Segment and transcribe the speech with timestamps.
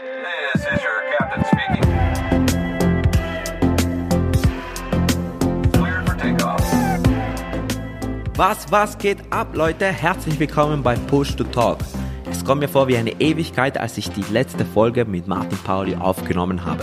[0.00, 1.84] This is your captain speaking.
[8.34, 9.84] Was, was geht ab, Leute?
[9.84, 11.76] Herzlich willkommen bei Push to Talk.
[12.30, 15.94] Es kommt mir vor wie eine Ewigkeit, als ich die letzte Folge mit Martin Pauli
[15.96, 16.82] aufgenommen habe.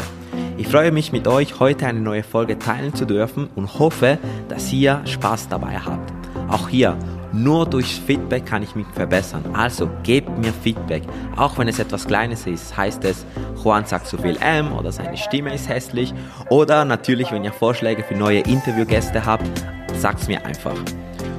[0.59, 4.71] Ich freue mich mit euch heute eine neue Folge teilen zu dürfen und hoffe, dass
[4.71, 6.11] ihr Spaß dabei habt.
[6.49, 6.95] Auch hier,
[7.33, 9.43] nur durch Feedback kann ich mich verbessern.
[9.53, 11.03] Also gebt mir Feedback.
[11.35, 13.25] Auch wenn es etwas Kleines ist, heißt es,
[13.63, 16.13] Juan sagt zu viel M oder seine Stimme ist hässlich.
[16.49, 19.49] Oder natürlich, wenn ihr Vorschläge für neue Interviewgäste habt,
[19.95, 20.75] sagt's mir einfach.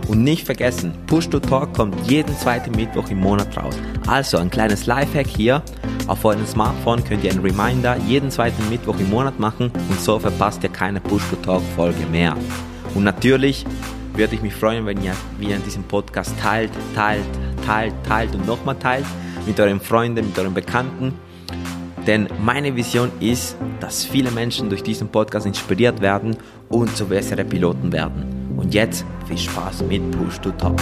[0.08, 3.77] Und nicht vergessen, Push to Talk kommt jeden zweiten Mittwoch im Monat raus.
[4.06, 5.62] Also ein kleines Lifehack hier.
[6.06, 10.18] Auf eurem Smartphone könnt ihr einen Reminder jeden zweiten Mittwoch im Monat machen und so
[10.18, 12.34] verpasst ihr keine Push to Talk Folge mehr.
[12.94, 13.66] Und natürlich
[14.18, 17.24] würde ich mich freuen, wenn ihr, wie ihr diesen Podcast teilt, teilt,
[17.64, 19.06] teilt, teilt und nochmal teilt
[19.46, 21.14] mit euren Freunden, mit euren Bekannten.
[22.06, 26.36] Denn meine Vision ist, dass viele Menschen durch diesen Podcast inspiriert werden
[26.69, 28.55] und zu bessere Piloten werden.
[28.56, 30.80] Und jetzt viel Spaß mit Push to Talk.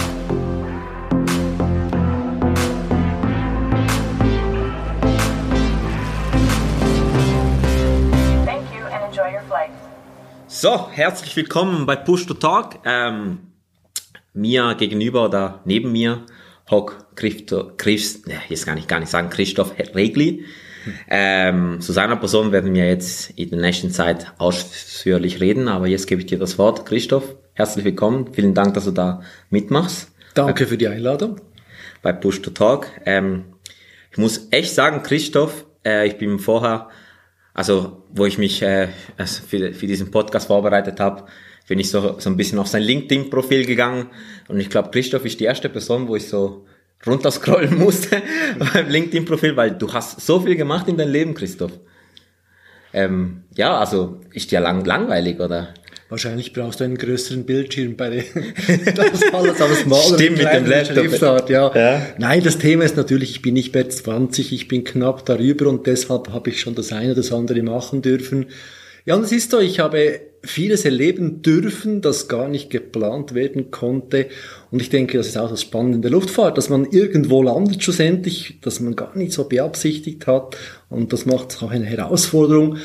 [10.59, 12.79] So, herzlich willkommen bei Push to Talk.
[12.83, 13.51] Ähm,
[14.33, 16.25] mir gegenüber oder neben mir
[16.71, 20.45] hockt Christo, Christ, ne, jetzt kann ich gar nicht sagen, Christoph Regli.
[21.07, 26.07] Ähm, zu seiner Person werden wir jetzt in der nächsten Zeit ausführlich reden, aber jetzt
[26.07, 26.87] gebe ich dir das Wort.
[26.87, 28.33] Christoph, herzlich willkommen.
[28.33, 29.21] Vielen Dank, dass du da
[29.51, 31.39] mitmachst Danke für die Einladung.
[32.01, 32.87] bei Push to Talk.
[33.05, 33.45] Ähm,
[34.09, 36.89] ich muss echt sagen, Christoph, äh, ich bin vorher,
[37.57, 41.25] also wo ich mich äh, also für, für diesen Podcast vorbereitet habe,
[41.67, 44.11] bin ich so, so ein bisschen auf sein LinkedIn-Profil gegangen
[44.47, 46.67] und ich glaube, Christoph ist die erste Person, wo ich so
[47.05, 48.21] runterscrollen musste
[48.59, 51.71] beim LinkedIn-Profil, weil du hast so viel gemacht in deinem Leben, Christoph.
[52.93, 55.73] Ähm, ja, also ist dir lang langweilig, oder?
[56.09, 58.23] Wahrscheinlich brauchst du einen größeren Bildschirm bei der,
[58.95, 60.01] das alles aufs Mal.
[60.15, 61.49] Stimmt, mit dem Laptop.
[61.49, 61.75] Ja.
[61.75, 62.05] Ja.
[62.17, 65.85] Nein, das Thema ist natürlich, ich bin nicht mehr 20, ich bin knapp darüber und
[65.85, 68.45] deshalb habe ich schon das eine oder das andere machen dürfen.
[69.05, 73.71] Ja, und es ist so, ich habe vieles erleben dürfen, das gar nicht geplant werden
[73.71, 74.27] konnte.
[74.71, 77.83] Und ich denke, das ist auch das Spannende in der Luftfahrt, dass man irgendwo landet
[77.83, 80.57] schlussendlich, dass man gar nicht so beabsichtigt hat.
[80.89, 82.77] Und das macht es auch eine Herausforderung.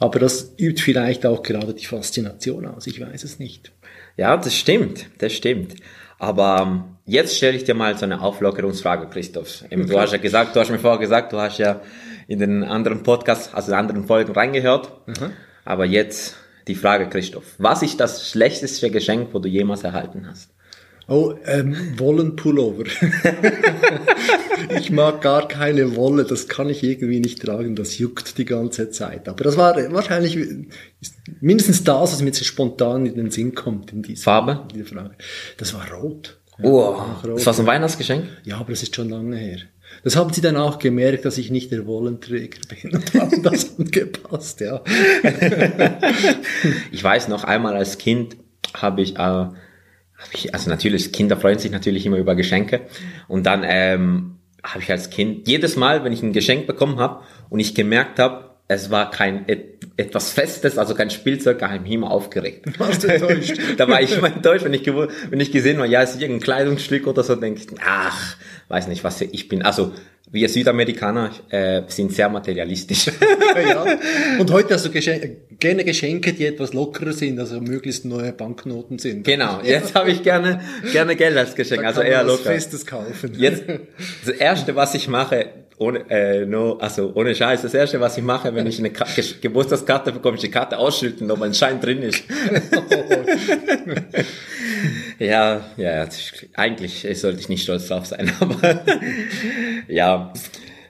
[0.00, 2.86] Aber das übt vielleicht auch gerade die Faszination aus.
[2.86, 3.70] Ich weiß es nicht.
[4.16, 5.76] Ja, das stimmt, das stimmt.
[6.18, 9.64] Aber ähm, jetzt stelle ich dir mal so eine Auflockerungsfrage, Christoph.
[9.70, 11.80] Eben, Du hast ja gesagt, du hast mir vorher gesagt, du hast ja
[12.28, 14.90] in den anderen Podcasts, also in anderen Folgen reingehört.
[15.64, 17.44] Aber jetzt die Frage, Christoph.
[17.58, 20.50] Was ist das schlechteste Geschenk, wo du jemals erhalten hast?
[21.10, 22.84] Oh, ähm, Wollenpullover.
[24.78, 28.90] ich mag gar keine Wolle, das kann ich irgendwie nicht tragen, das juckt die ganze
[28.90, 29.28] Zeit.
[29.28, 30.38] Aber das war wahrscheinlich
[31.40, 34.60] mindestens das, was mir jetzt spontan in den Sinn kommt in dieser, Farbe?
[34.62, 35.16] in dieser Frage.
[35.56, 36.38] Das war rot.
[36.62, 36.94] Oh,
[37.24, 37.38] rot.
[37.38, 38.26] das war so ein Weihnachtsgeschenk?
[38.44, 39.58] Ja, aber das ist schon lange her.
[40.04, 43.76] Das haben sie dann auch gemerkt, dass ich nicht der Wollenträger bin und haben das
[43.76, 44.80] angepasst, ja.
[46.92, 48.36] Ich weiß noch einmal als Kind
[48.74, 49.46] habe ich, äh,
[50.52, 52.82] also natürlich, Kinder freuen sich natürlich immer über Geschenke.
[53.28, 57.22] Und dann ähm, habe ich als Kind jedes Mal, wenn ich ein Geschenk bekommen habe
[57.48, 61.80] und ich gemerkt habe, es war kein et, etwas Festes, also kein Spielzeug, habe ich
[61.82, 62.66] mich immer aufgeregt.
[62.78, 63.58] Warst du enttäuscht?
[63.76, 66.44] da war ich immer enttäuscht, wenn ich, wenn ich gesehen habe, ja, es ist irgendein
[66.44, 68.36] Kleidungsstück oder so, denke ich, ach,
[68.68, 69.62] weiß nicht, was ich bin.
[69.62, 69.92] Also
[70.32, 73.06] wir Südamerikaner äh, sind sehr materialistisch.
[73.68, 73.84] ja.
[74.38, 78.98] Und heute hast du Geschen gerne Geschenke, die etwas lockerer sind, also möglichst neue Banknoten
[78.98, 79.24] sind.
[79.24, 80.60] genau, jetzt habe ich gerne,
[80.92, 82.44] gerne Geld als Geschenk, also eher locker.
[82.44, 83.34] Festes kaufen.
[83.36, 83.64] Jetzt,
[84.24, 85.46] das erste, was ich mache,
[85.80, 89.06] ohne, äh, no, also ohne Scheiß, das erste, was ich mache, wenn ich eine Ka
[89.16, 92.22] Ge Geburtstagskarte bekomme, ich die Karte ausschütten, ob ein Schein drin ist.
[95.18, 98.82] ja, ja, ist- eigentlich sollte ich nicht stolz drauf sein, aber
[99.88, 100.32] ja.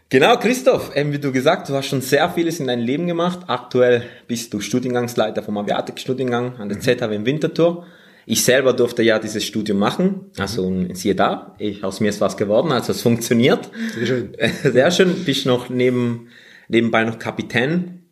[0.08, 3.38] Genau, Christoph, ähm, wie du gesagt, du hast schon sehr vieles in deinem Leben gemacht.
[3.46, 7.86] Aktuell bist du Studiengangsleiter vom Aviatik-Studiengang an der ZHW in Winterthur.
[8.30, 12.20] Ich selber durfte ja dieses Studium machen, also und siehe da, ich, aus mir ist
[12.20, 13.68] was geworden, also es funktioniert.
[13.94, 14.36] Sehr schön.
[14.62, 16.28] Sehr schön, bist noch neben,
[16.68, 18.04] nebenbei noch Kapitän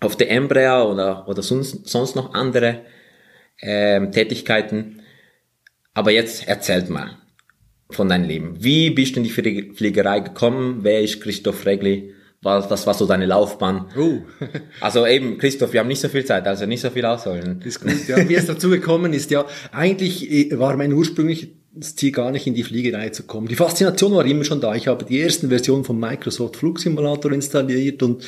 [0.00, 2.80] auf der Embraer oder, oder sonst, sonst noch andere
[3.60, 5.02] ähm, Tätigkeiten.
[5.94, 7.18] Aber jetzt erzählt mal
[7.88, 8.56] von deinem Leben.
[8.64, 10.78] Wie bist du in die Flie- Fliegerei gekommen?
[10.82, 12.14] Wer ist Christoph Regli?
[12.42, 13.86] Was, was war so deine Laufbahn?
[13.96, 14.18] Oh,
[14.80, 17.62] Also eben, Christoph, wir haben nicht so viel Zeit, also nicht so viel ausholen.
[17.64, 18.08] ist gut.
[18.08, 22.30] Ja, wie es dazu gekommen ist, ja, eigentlich äh, war mein ursprünglicher das Ziel gar
[22.30, 23.48] nicht in die Fliegerei zu kommen.
[23.48, 24.74] Die Faszination war immer schon da.
[24.74, 28.24] Ich habe die ersten Versionen von Microsoft Flugsimulator installiert und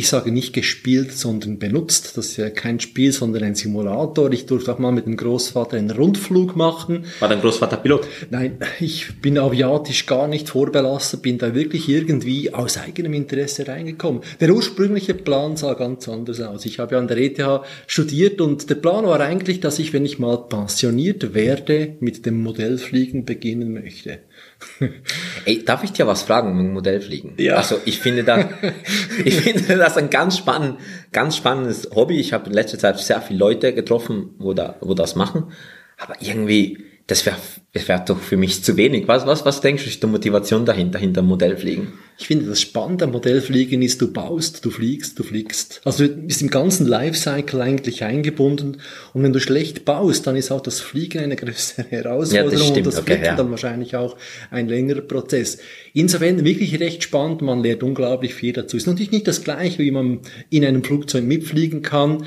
[0.00, 2.16] ich sage nicht gespielt, sondern benutzt.
[2.16, 4.32] Das ist ja kein Spiel, sondern ein Simulator.
[4.32, 7.04] Ich durfte auch mal mit dem Großvater einen Rundflug machen.
[7.20, 8.08] War dein Großvater Pilot?
[8.30, 14.22] Nein, ich bin aviatisch gar nicht vorbelastet, bin da wirklich irgendwie aus eigenem Interesse reingekommen.
[14.40, 16.64] Der ursprüngliche Plan sah ganz anders aus.
[16.64, 20.06] Ich habe ja an der ETH studiert und der Plan war eigentlich, dass ich, wenn
[20.06, 24.20] ich mal pensioniert werde, mit dem Modellfliegen beginnen möchte.
[25.44, 27.34] Ey, darf ich dir was fragen mit dem Modellfliegen?
[27.38, 27.56] Ja.
[27.56, 28.48] Also ich finde da,
[29.24, 30.78] ich finde das ein ganz spannend,
[31.12, 32.18] ganz spannendes Hobby.
[32.18, 35.52] Ich habe in letzter Zeit sehr viele Leute getroffen, wo da, wo das machen.
[35.98, 37.36] Aber irgendwie, das wäre
[37.72, 39.06] das wär doch für mich zu wenig.
[39.06, 41.92] Was, was, was denkst du, ist die Motivation dahinter, hinter dem Modellfliegen?
[42.18, 45.80] Ich finde, das Spannende am Modellfliegen ist, du baust, du fliegst, du fliegst.
[45.84, 48.78] Also du bist im ganzen Lifecycle eigentlich eingebunden.
[49.14, 52.62] Und wenn du schlecht baust, dann ist auch das Fliegen eine größere Herausforderung Ja, das
[52.66, 52.76] stimmt.
[52.78, 53.36] und das Okay, Fliegen ja.
[53.36, 54.16] dann wahrscheinlich auch
[54.50, 55.58] ein längerer Prozess.
[55.92, 58.76] Insofern wirklich recht spannend, man lernt unglaublich viel dazu.
[58.76, 60.20] Ist natürlich nicht das gleiche, wie man
[60.50, 62.24] in einem Flugzeug mitfliegen kann.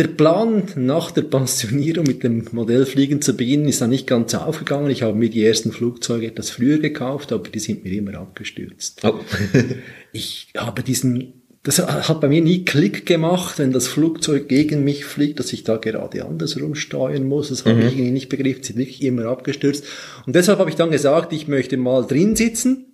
[0.00, 4.88] Der Plan nach der Pensionierung mit dem Modellfliegen zu beginnen ist dann nicht ganz aufgegangen.
[4.88, 9.04] Ich habe mir die ersten Flugzeuge etwas früher gekauft, aber die sind mir immer abgestürzt.
[9.04, 9.20] Oh.
[10.12, 15.04] Ich habe diesen, das hat bei mir nie Klick gemacht, wenn das Flugzeug gegen mich
[15.04, 17.50] fliegt, dass ich da gerade andersrum steuern muss.
[17.50, 19.84] Das habe ich irgendwie nicht begriffen, sind wirklich immer abgestürzt.
[20.26, 22.89] Und deshalb habe ich dann gesagt, ich möchte mal drin sitzen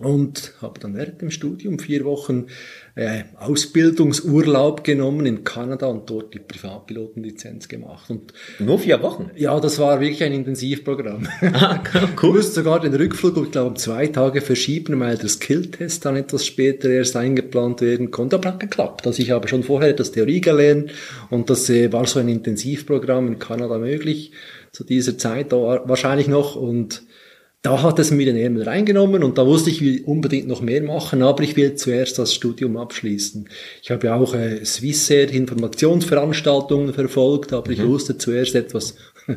[0.00, 2.46] und habe dann während dem Studium vier Wochen
[2.94, 8.10] äh, Ausbildungsurlaub genommen in Kanada und dort die Privatpilotenlizenz gemacht.
[8.10, 9.30] Und Nur vier Wochen.
[9.36, 11.28] ja, das war wirklich ein Intensivprogramm.
[11.52, 11.80] Ah,
[12.16, 16.16] Ich musste sogar den Rückflug, ich glaube, um zwei Tage verschieben, weil der Skilltest dann
[16.16, 18.36] etwas später erst eingeplant werden konnte.
[18.36, 19.06] Aber hat geklappt.
[19.06, 20.92] Also ich habe schon vorher das Theorie gelernt
[21.30, 24.32] und das äh, war so ein Intensivprogramm in Kanada möglich
[24.72, 27.02] zu dieser Zeit wahrscheinlich noch und
[27.62, 30.62] da hat es mir den Ärmel reingenommen und da wusste ich, ich will unbedingt noch
[30.62, 33.48] mehr machen, aber ich will zuerst das Studium abschließen.
[33.82, 38.94] Ich habe ja auch äh, Swissair Informationsveranstaltungen verfolgt, aber ich wusste zuerst etwas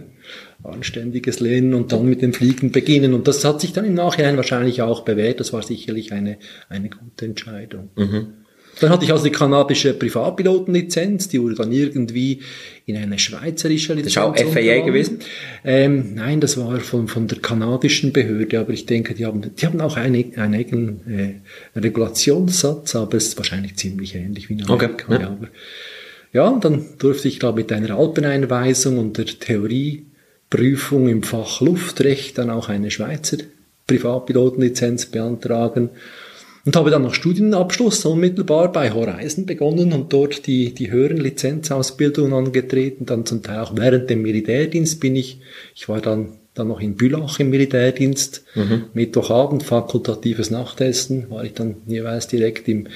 [0.63, 3.15] Anständiges lernen und dann mit dem Fliegen beginnen.
[3.15, 5.39] Und das hat sich dann im Nachhinein wahrscheinlich auch bewährt.
[5.39, 6.37] Das war sicherlich eine,
[6.69, 7.89] eine gute Entscheidung.
[8.81, 12.39] Dann hatte ich also die kanadische Privatpilotenlizenz, die wurde dann irgendwie
[12.87, 14.15] in eine schweizerische Lizenz.
[14.15, 15.19] ist auch FAA gewesen?
[15.63, 19.65] Ähm, nein, das war von, von der kanadischen Behörde, aber ich denke, die haben, die
[19.67, 21.41] haben auch einen, einen eigenen
[21.75, 25.13] äh, Regulationssatz, aber es ist wahrscheinlich ziemlich ähnlich wie in Okay, Amerika.
[25.13, 25.19] ja.
[25.21, 25.47] Ja, aber,
[26.33, 32.37] ja, und dann durfte ich da mit einer Alpeneinweisung und der Theorieprüfung im Fach Luftrecht
[32.39, 33.37] dann auch eine Schweizer
[33.85, 35.89] Privatpilotenlizenz beantragen
[36.65, 42.33] und habe dann nach Studienabschluss unmittelbar bei Horizon begonnen und dort die, die höheren Lizenzausbildungen
[42.33, 43.05] angetreten.
[43.05, 45.39] Dann zum Teil auch während dem Militärdienst bin ich,
[45.75, 48.43] ich war dann, dann noch in Bülach im Militärdienst.
[48.93, 52.87] Mittwochabend, fakultatives Nachtessen, war ich dann jeweils direkt im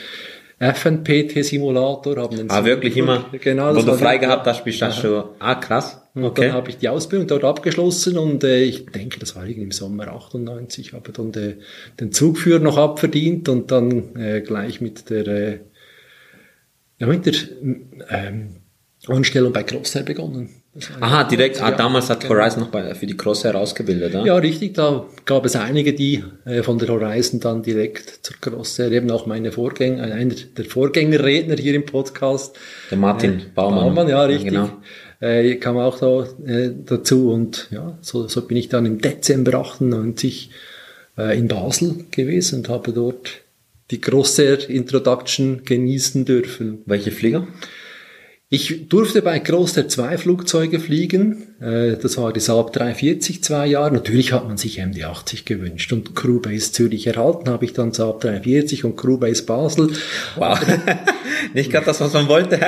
[0.60, 2.18] FNPT-Simulator.
[2.18, 5.56] haben den Ah, wirklich immer, Genau, wo du frei gehabt hast, bist du schon, ah,
[5.56, 6.02] krass.
[6.14, 6.48] und Okay.
[6.48, 9.72] dann habe ich die Ausbildung dort abgeschlossen und äh, ich denke, das war irgendwie im
[9.72, 11.58] Sommer 98, habe dann de,
[12.00, 15.60] den Zugführer noch abverdient und dann äh, gleich mit der, äh,
[17.00, 17.34] ja, mit der
[18.10, 18.56] ähm,
[19.08, 20.50] Anstellung bei Crosshair begonnen.
[21.00, 22.36] Aha, direkt, ah, Ja, damals hat genau.
[22.36, 24.26] Horizon noch bei, für die Cross herausgebildet, ja?
[24.26, 28.92] Ja, richtig, da gab es einige, die äh, von der Horizon dann direkt zur Crosshair,
[28.92, 32.58] eben auch meine Vorgänger, äh, einer der Vorgängerredner hier im Podcast,
[32.92, 33.86] Der Martin Baumann.
[33.86, 34.50] Baumann, ja, richtig.
[34.50, 34.70] genau.
[35.22, 39.54] Äh, kam auch da äh, dazu und ja, so, so bin ich dann im Dezember
[39.60, 40.50] 98
[41.18, 43.32] äh, in Basel gewesen und habe dort
[43.92, 46.82] die Crossair Introduction genießen dürfen.
[46.86, 47.48] Welche Flieger?
[48.48, 51.48] Ich durfte bei Crossair zwei Flugzeuge fliegen.
[51.60, 53.92] Äh, Das war die Saab 340 zwei Jahre.
[53.92, 58.84] Natürlich hat man sich MD-80 gewünscht und Crewbase Zürich erhalten habe ich dann Saab 340
[58.86, 59.94] und Crewbase Basel.
[60.36, 60.60] Wow.
[61.56, 62.60] Nicht gerade das, was man wollte.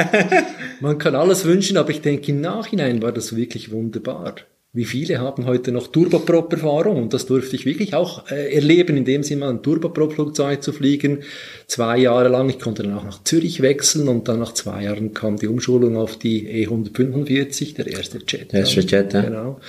[0.80, 4.36] Man kann alles wünschen, aber ich denke, im Nachhinein war das wirklich wunderbar.
[4.74, 6.98] Wie viele haben heute noch Turboprop-Erfahrung?
[7.02, 10.74] Und das durfte ich wirklich auch äh, erleben, in dem Sinne mal ein Turboprop-Flugzeug zu
[10.74, 11.24] fliegen.
[11.68, 12.50] Zwei Jahre lang.
[12.50, 15.98] Ich konnte dann auch nach Zürich wechseln und dann nach zwei Jahren kam die Umschulung
[15.98, 18.52] auf die E145, der erste Jet.
[18.52, 19.22] Der erste Jet, ja.
[19.22, 19.60] Genau.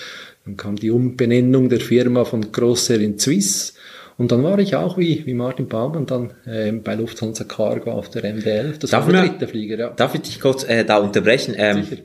[0.44, 3.74] Dann kam die Umbenennung der Firma von Crossair in Swiss.
[4.18, 8.10] Und dann war ich auch wie, wie Martin Baumann dann ähm, bei Lufthansa Cargo auf
[8.10, 8.78] der MD-11.
[8.80, 9.90] Das Darf war der dritte Flieger, ja.
[9.90, 11.54] Darf ich dich kurz äh, da unterbrechen?
[11.56, 12.02] Ähm, Sicher.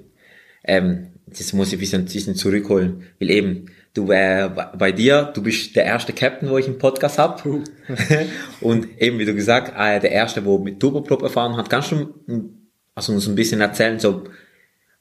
[0.63, 3.03] ähm, das muss ich ein bisschen, ein bisschen zurückholen.
[3.19, 7.17] Weil eben, du äh, bei- dir, du bist der erste Captain, wo ich im Podcast
[7.19, 7.45] hab.
[8.61, 11.69] Und eben, wie du gesagt, äh, der erste, wo mit Turboprop erfahren hat.
[11.69, 12.13] Kannst du
[12.95, 14.23] also uns ein bisschen erzählen, so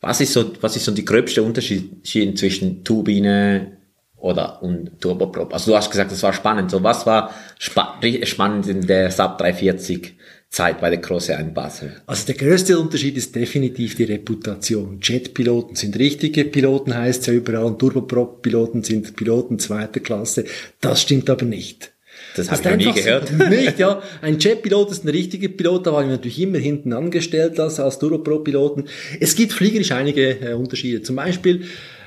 [0.01, 3.79] was ist so, was ist so die gröbste Unterschied zwischen Turbine
[4.17, 5.53] oder und Turboprop?
[5.55, 6.71] Also du hast gesagt, das war spannend.
[6.73, 10.17] So was war spa spannend in der Sub 340
[10.53, 11.95] Zeit bei der Crosse in Basel?
[12.07, 14.99] Also der größte Unterschied ist definitiv die Reputation.
[15.03, 20.45] Jetpiloten sind richtige Piloten, heißt ja überall, und Turboprop-Piloten sind Piloten zweiter Klasse.
[20.81, 21.93] Das stimmt aber nicht.
[22.37, 23.29] Das habe ich noch nie gehört.
[23.29, 24.03] So nicht, ja.
[24.21, 27.99] Ein Jetpilot ist ein richtiger Pilot, da war ich natürlich immer hinten angestellt als, als
[27.99, 28.85] Turboprop-Piloten.
[29.21, 31.03] Es gibt fliegerisch einige äh, Unterschiede.
[31.03, 31.65] Zum Beispiel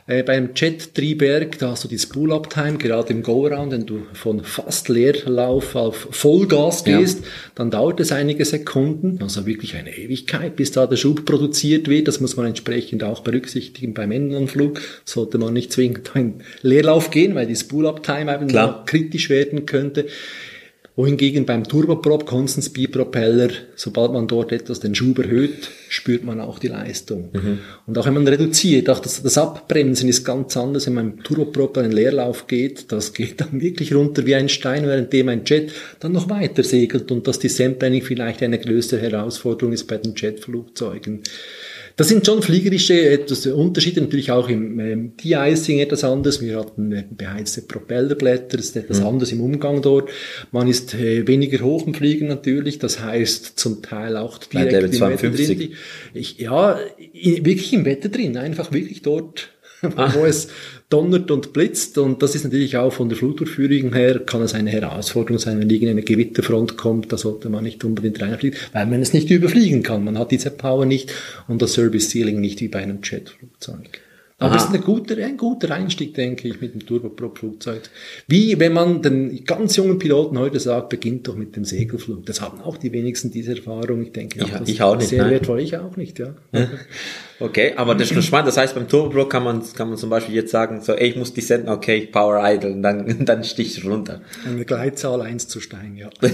[0.08, 4.44] äh, beim Jet Triberg, da hast du die Spool-Up-Time, gerade im Go-Around, wenn du von
[4.44, 7.28] fast Leerlauf auf Vollgas gehst, ja.
[7.56, 12.08] dann dauert es einige Sekunden, also wirklich eine Ewigkeit, bis da der Schub produziert wird.
[12.08, 14.80] Das muss man entsprechend auch berücksichtigen beim Endanflug.
[15.06, 20.06] Sollte man nicht zwingend in Leerlauf gehen, weil die Spool-Up-Time eben kritisch werden könnte
[20.96, 26.40] wohingegen beim Turboprop Constant Speed Propeller, sobald man dort etwas den Schub erhöht, spürt man
[26.40, 27.30] auch die Leistung.
[27.34, 27.60] Mhm.
[27.86, 31.24] Und auch wenn man reduziert, auch das, das Abbremsen ist ganz anders, wenn man im
[31.24, 35.74] Turboprop einen Leerlauf geht, das geht dann wirklich runter wie ein Stein, währenddem ein Jet
[36.00, 40.16] dann noch weiter segelt und dass die Sampling vielleicht eine größere Herausforderung ist bei den
[40.16, 41.24] Jetflugzeugen.
[41.98, 46.42] Das sind schon fliegerische etwas Unterschiede, natürlich auch im ähm, De-Icing etwas anders.
[46.42, 49.08] Wir hatten äh, beheizte Propellerblätter, das ist etwas mhm.
[49.08, 50.10] anders im Umgang dort.
[50.52, 54.92] Man ist äh, weniger hoch im Fliegen natürlich, das heißt zum Teil auch direkt im
[54.92, 55.50] 52.
[55.50, 55.74] Wetter drin.
[56.14, 56.78] Ich, ja,
[57.14, 59.50] wirklich im Wetter drin, einfach wirklich dort.
[59.82, 60.48] wo es
[60.90, 61.98] donnert und blitzt.
[61.98, 65.70] Und das ist natürlich auch von der Flugdurchführung her, kann es eine Herausforderung sein, wenn
[65.70, 70.04] irgendeine Gewitterfront kommt, da sollte man nicht unbedingt reinfliegen, weil man es nicht überfliegen kann.
[70.04, 71.14] Man hat diese Power nicht
[71.48, 74.05] und das Service Ceiling nicht wie bei einem Jetflugzeug.
[74.38, 77.84] Aber es ist ein guter, ein guter Einstieg, denke ich, mit dem Turboprop-Flugzeug.
[78.28, 82.26] Wie wenn man den ganz jungen Piloten heute sagt, beginnt doch mit dem Segelflug.
[82.26, 84.04] Das haben auch die wenigsten diese Erfahrung.
[84.04, 85.32] Ich denke, ich, ich auch nicht, sehr nein.
[85.32, 85.62] wertvoll.
[85.62, 86.36] Ich auch nicht, ja.
[87.40, 88.48] Okay, aber das ist schon spannend.
[88.48, 91.16] Das heißt, beim Turboprop kann man, kann man zum Beispiel jetzt sagen, so, ey, ich
[91.18, 94.22] muss die senden, okay, Power Idle, und dann, dann stichst du runter.
[94.46, 96.10] Eine Gleitzahl eins zu steigen, ja.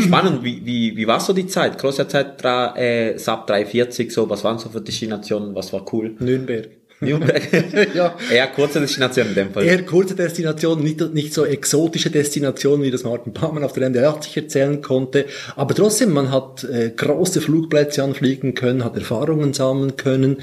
[0.00, 1.78] Spannend, wie, wie, wie war so die Zeit?
[1.78, 2.44] Große Zeit,
[2.76, 6.14] äh, Sub 340, so, was waren so für Destinationen, was war cool?
[6.18, 6.68] Nürnberg.
[7.00, 7.42] Nürnberg.
[7.94, 8.16] ja.
[8.32, 9.64] Eher kurze Destination in dem Fall.
[9.64, 14.06] Eher kurze Destination, nicht, nicht so exotische Destination, wie das Martin Baumann auf der Ende
[14.06, 15.26] 80 erzählen konnte.
[15.56, 20.38] Aber trotzdem, man hat äh, große Flugplätze anfliegen können, hat Erfahrungen sammeln können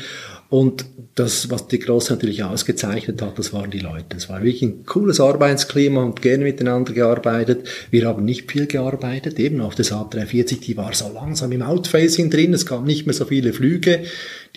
[0.51, 0.83] und
[1.15, 4.17] das, was die Große natürlich ausgezeichnet hat, das waren die Leute.
[4.17, 7.69] Es war wirklich ein cooles Arbeitsklima und gerne miteinander gearbeitet.
[7.89, 11.61] Wir haben nicht viel gearbeitet, eben auf der Saab 340, die war so langsam im
[11.61, 14.01] Outfacing drin, es gab nicht mehr so viele Flüge.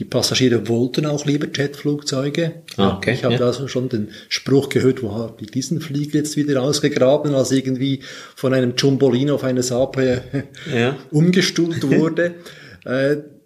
[0.01, 2.55] Die Passagiere wollten auch lieber Jetflugzeuge.
[2.77, 3.41] Ah, okay, ich habe ja.
[3.43, 8.01] also schon den Spruch gehört, wo habe ich diesen Flieger jetzt wieder ausgegraben, als irgendwie
[8.35, 10.23] von einem Jumbolino auf eine Saab äh,
[10.75, 10.97] ja.
[11.13, 12.35] umgestuhlt wurde.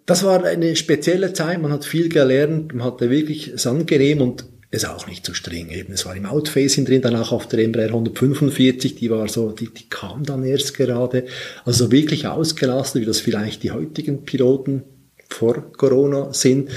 [0.09, 4.43] Das war eine spezielle Zeit, man hat viel gelernt, man hatte wirklich es angenehm und
[4.71, 5.69] es auch nicht so streng.
[5.69, 9.71] Eben, es war im Outfacing drin, danach auf der Embraer 145, die war so, die,
[9.71, 11.25] die kam dann erst gerade.
[11.63, 14.81] Also wirklich ausgelassen, wie das vielleicht die heutigen Piloten
[15.29, 16.69] vor Corona sind.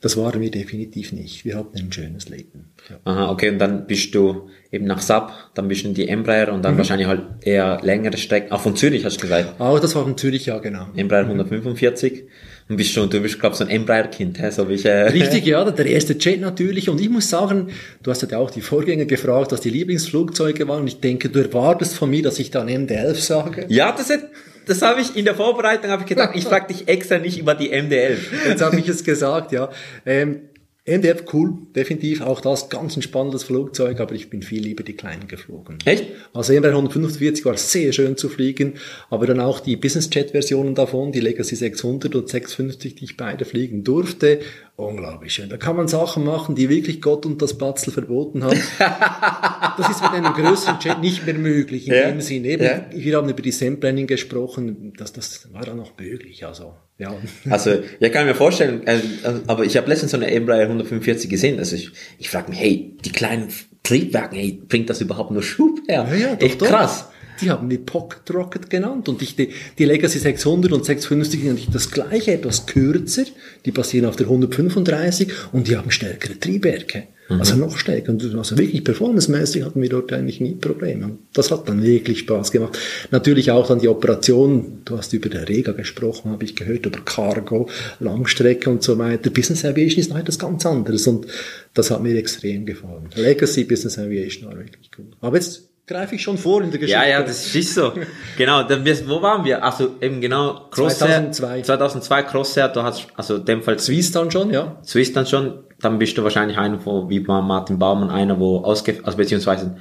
[0.00, 1.44] Das waren wir definitiv nicht.
[1.44, 2.66] Wir hatten ein schönes Leben.
[2.88, 3.00] Ja.
[3.02, 6.52] Aha, okay, und dann bist du eben nach Sab, dann bist du in die Embraer
[6.52, 6.78] und dann mhm.
[6.78, 8.52] wahrscheinlich halt eher längere Strecken.
[8.52, 9.60] Auch von Zürich hast du gesagt.
[9.60, 10.86] Auch das war von Zürich, ja, genau.
[10.94, 12.26] Embraer 145.
[12.68, 15.70] Und bist schon, du bist, glaub so ein Embraer-Kind, so wie ich, äh Richtig, ja,
[15.70, 16.88] der erste Jet natürlich.
[16.88, 17.68] Und ich muss sagen,
[18.02, 20.80] du hast ja auch die Vorgänger gefragt, was die Lieblingsflugzeuge waren.
[20.80, 23.66] Und ich denke, du erwartest von mir, dass ich dann MD-11 sage.
[23.68, 24.30] Ja, das hat,
[24.66, 27.54] das habe ich in der Vorbereitung habe ich gedacht, ich frage dich extra nicht über
[27.54, 28.16] die MD-11.
[28.48, 29.70] Jetzt habe ich es gesagt, ja.
[30.04, 30.40] Ähm,
[30.88, 34.92] NDF cool, definitiv auch das ganz ein spannendes Flugzeug, aber ich bin viel lieber die
[34.92, 35.78] kleinen geflogen.
[35.84, 36.06] Echt?
[36.32, 38.74] Also Embraer 145 war sehr schön zu fliegen,
[39.10, 43.16] aber dann auch die Business Jet Versionen davon, die Legacy 600 und 650, die ich
[43.16, 44.38] beide fliegen durfte,
[44.76, 45.48] unglaublich schön.
[45.48, 48.60] Da kann man Sachen machen, die wirklich Gott und das Batzel verboten haben.
[49.78, 52.10] das ist mit einem größeren Jet nicht mehr möglich in ja.
[52.10, 52.46] dem Sinne.
[52.46, 52.86] Eben, ja.
[52.92, 56.74] Wir haben über die Samplanning gesprochen, das, das war dann noch möglich, also.
[56.98, 57.14] Ja.
[57.50, 59.00] Also, ja, kann ich mir vorstellen, äh,
[59.46, 62.96] aber ich habe letztens so eine Embraer 145 gesehen, also ich, ich frage mich, hey,
[63.04, 63.48] die kleinen
[63.82, 66.06] Triebwerke, hey, bringt das überhaupt nur Schub her?
[66.10, 67.08] Ja, ja, doch, Echt krass.
[67.40, 71.48] Die haben die Pocket Rocket genannt und ich, die, die Legacy 600 und 650 sind
[71.48, 73.24] natürlich das gleiche, etwas kürzer,
[73.64, 77.04] die basieren auf der 135 und die haben stärkere Triebwerke.
[77.28, 77.40] Mhm.
[77.40, 78.12] Also noch stärker.
[78.12, 81.18] Und also wirklich performancemäßig hatten wir dort eigentlich nie Probleme.
[81.32, 82.78] das hat dann wirklich Spaß gemacht.
[83.10, 87.00] Natürlich auch dann die Operation, du hast über der Rega gesprochen, habe ich gehört, über
[87.00, 87.68] Cargo,
[88.00, 89.30] Langstrecke und so weiter.
[89.30, 91.26] Business Aviation ist noch etwas ganz anderes und
[91.74, 93.08] das hat mir extrem gefallen.
[93.14, 95.16] Legacy Business Aviation war wirklich gut.
[95.20, 97.00] Aber jetzt greife ich schon vor in der Geschichte.
[97.00, 97.92] Ja, ja, das ist so.
[98.36, 99.62] genau, dann, wo waren wir?
[99.62, 101.32] Also eben genau Crossair.
[101.32, 101.62] 2002.
[101.62, 104.76] 2002 Crossair, du hast also in dem Fall Swiss dann schon, ja.
[104.84, 108.58] Swiss dann schon dann bist du wahrscheinlich einer, wo, wie bei Martin Baumann, einer, wo
[108.58, 109.76] ausge, also beziehungsweise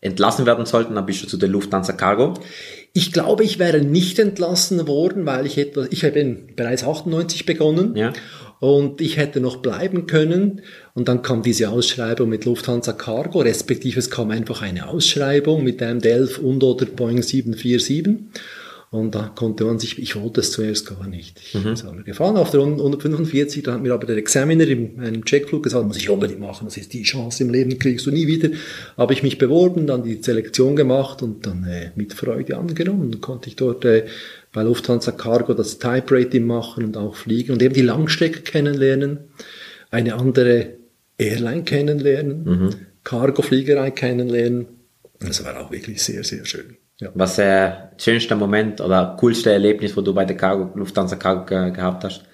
[0.00, 2.34] entlassen werden sollten, dann bist du zu der Lufthansa Cargo.
[2.92, 7.96] Ich glaube, ich wäre nicht entlassen worden, weil ich etwa, ich habe bereits 98 begonnen.
[7.96, 8.12] Ja.
[8.60, 10.62] Und ich hätte noch bleiben können.
[10.94, 15.82] Und dann kam diese Ausschreibung mit Lufthansa Cargo, respektive es kam einfach eine Ausschreibung mit
[15.82, 18.16] einem Delf und oder Boeing 747.
[18.90, 21.38] Und da konnte man sich, ich wollte es zuerst gar nicht.
[21.40, 21.74] Ich mhm.
[21.74, 25.86] bin gefahren auf der 145, da hat mir aber der Examiner in einem Checkflug gesagt,
[25.86, 28.48] muss ich unbedingt machen, das ist die Chance im Leben, kriegst du nie wieder.
[28.96, 33.10] Habe ich mich beworben, dann die Selektion gemacht und dann äh, mit Freude angenommen.
[33.10, 34.06] Dann konnte ich dort äh,
[34.52, 39.20] bei Lufthansa Cargo das Type Rating machen und auch fliegen und eben die Langstrecke kennenlernen,
[39.90, 40.74] eine andere
[41.18, 42.70] Airline kennenlernen, mhm.
[43.04, 44.66] Cargo-Fliegerei kennenlernen.
[45.20, 46.76] Das war auch wirklich sehr, sehr schön.
[47.00, 47.10] Ja.
[47.14, 52.04] Was der schönste Moment oder coolste Erlebnis, wo du bei der Cargo, Lufthansa Cargo gehabt
[52.04, 52.24] hast?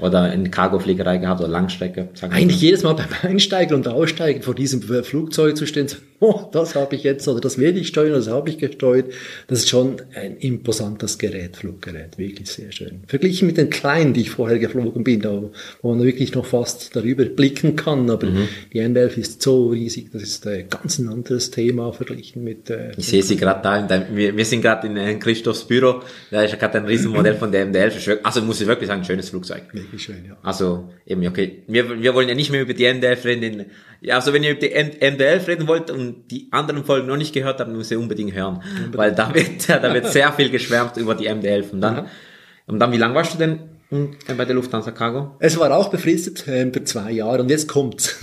[0.00, 2.08] Oder eine Cargofliegerei gehabt oder Langstrecke?
[2.22, 5.86] Eigentlich jedes Mal beim Einsteigen und Aussteigen vor diesem Flugzeug zu stehen,
[6.24, 9.12] oh, das habe ich jetzt oder das werde ich steuern, das habe ich gesteuert.
[9.48, 13.02] Das ist schon ein imposantes Gerät, Fluggerät, wirklich sehr schön.
[13.06, 15.42] Verglichen mit den kleinen, die ich vorher geflogen bin, da,
[15.82, 18.48] wo man wirklich noch fast darüber blicken kann, aber mhm.
[18.72, 22.70] die N11 ist so riesig, das ist ein ganz ein anderes Thema verglichen mit...
[22.70, 26.00] Äh, ich sehe sie gerade da, wir, wir sind gerade in äh, Christophs Büro,
[26.30, 29.28] da ist gerade ein Riesenmodell von der M11, also muss ich wirklich sagen, ein schönes
[29.28, 30.36] Flugzeug wirklich schön, ja.
[30.42, 31.62] Also, eben, okay.
[31.66, 33.66] Wir, wir wollen ja nicht mehr über die MDF reden.
[34.04, 37.32] Ja, also wenn ihr über die MDF reden wollt und die anderen Folgen noch nicht
[37.32, 38.56] gehört habt, müsst ihr unbedingt hören.
[38.56, 38.98] Unbedingt.
[38.98, 41.70] Weil da wird, da wird sehr viel geschwärmt über die MD11.
[41.70, 42.06] Und dann,
[42.66, 43.60] und dann, wie lange warst du denn
[44.36, 45.36] bei der Lufthansa Cargo?
[45.38, 48.22] Es war auch befristet äh, für zwei Jahre und jetzt kommt's.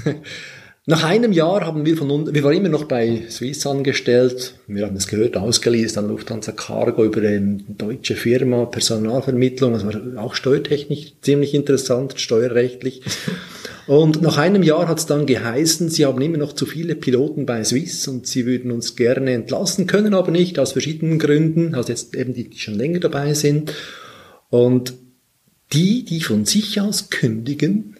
[0.87, 4.87] Nach einem Jahr haben wir von uns, wir waren immer noch bei Swiss angestellt, wir
[4.87, 10.33] haben es gehört, ausgeliehen an Lufthansa Cargo über eine deutsche Firma, Personalvermittlung, das war auch
[10.33, 13.03] steuertechnisch ziemlich interessant, steuerrechtlich.
[13.85, 17.45] Und nach einem Jahr hat es dann geheißen, sie haben immer noch zu viele Piloten
[17.45, 21.89] bei Swiss und sie würden uns gerne entlassen, können aber nicht, aus verschiedenen Gründen, also
[21.89, 23.73] jetzt eben die, die schon länger dabei sind.
[24.49, 24.93] Und
[25.73, 27.97] die, die von sich aus kündigen,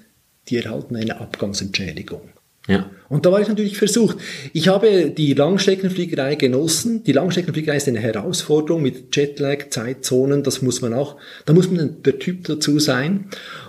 [0.48, 2.31] die erhalten eine Abgangsentschädigung.
[2.68, 2.90] Ja.
[3.10, 4.18] Und da war ich natürlich versucht.
[4.54, 7.04] Ich habe die Langstreckenfliegerei genossen.
[7.04, 10.44] Die Langstreckenfliegerei ist eine Herausforderung mit Jetlag, Zeitzonen.
[10.44, 13.26] Das muss man auch, da muss man der Typ dazu sein.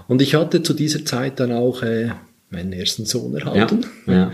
[0.08, 2.10] Und ich hatte zu dieser Zeit dann auch äh,
[2.50, 3.86] meinen ersten Sohn erhalten.
[4.06, 4.32] Ja, ja.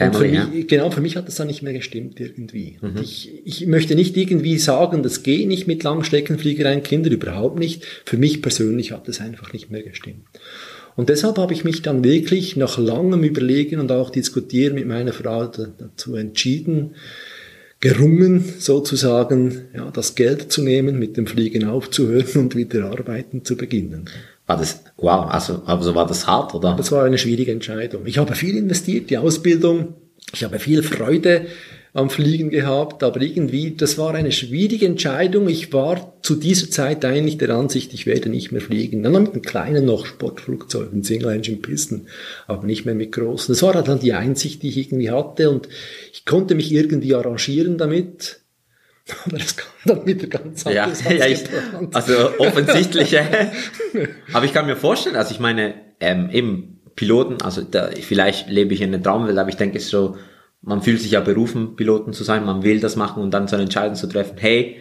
[0.00, 0.66] Und für mich.
[0.66, 2.78] Genau, für mich hat das dann nicht mehr gestimmt irgendwie.
[2.80, 2.96] Mhm.
[3.02, 7.84] ich, ich möchte nicht irgendwie sagen, das geht nicht mit Langstreckenfliegereien, Kinder überhaupt nicht.
[8.06, 10.24] Für mich persönlich hat das einfach nicht mehr gestimmt.
[10.96, 15.12] Und deshalb habe ich mich dann wirklich nach langem Überlegen und auch Diskutieren mit meiner
[15.12, 16.94] Frau dazu entschieden,
[17.80, 23.56] gerungen sozusagen, ja, das Geld zu nehmen, mit dem Fliegen aufzuhören und wieder arbeiten zu
[23.56, 24.04] beginnen.
[24.46, 26.74] War das, wow, also, also war das hart, oder?
[26.76, 28.02] Das war eine schwierige Entscheidung.
[28.06, 29.94] Ich habe viel investiert, die Ausbildung,
[30.34, 31.46] ich habe viel Freude
[31.92, 35.48] am Fliegen gehabt, aber irgendwie, das war eine schwierige Entscheidung.
[35.48, 39.02] Ich war zu dieser Zeit eigentlich der Ansicht, ich werde nicht mehr fliegen.
[39.02, 42.06] Dann mit einem kleinen noch Sportflugzeugen, Single-Engine-Pisten,
[42.46, 43.52] aber nicht mehr mit großen.
[43.52, 45.68] Das war halt dann die Einsicht, die ich irgendwie hatte und
[46.12, 48.40] ich konnte mich irgendwie arrangieren damit.
[49.26, 51.02] Aber das kam dann wieder ganz anders.
[51.02, 51.42] Ja, ja ich,
[51.92, 53.18] also offensichtlich.
[54.32, 58.72] aber ich kann mir vorstellen, also ich meine, ähm, eben Piloten, also da, vielleicht lebe
[58.72, 60.16] ich in einer Traumwelt, aber ich denke es so,
[60.62, 63.56] man fühlt sich ja berufen, Piloten zu sein, man will das machen und dann so
[63.56, 64.76] eine Entscheidung zu treffen, hey,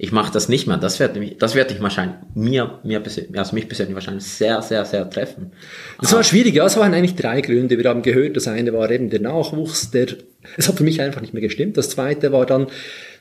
[0.00, 0.76] ich mache das nicht mehr.
[0.76, 3.02] Das wird mich, das wird dich wahrscheinlich mir, mir
[3.36, 5.52] also mich persönlich wahrscheinlich sehr, sehr, sehr treffen.
[6.00, 6.54] Das war schwierig.
[6.54, 7.76] Ja, es waren eigentlich drei Gründe.
[7.76, 10.06] Wir haben gehört, das eine war eben der Nachwuchs, der,
[10.56, 11.76] es hat für mich einfach nicht mehr gestimmt.
[11.76, 12.68] Das zweite war dann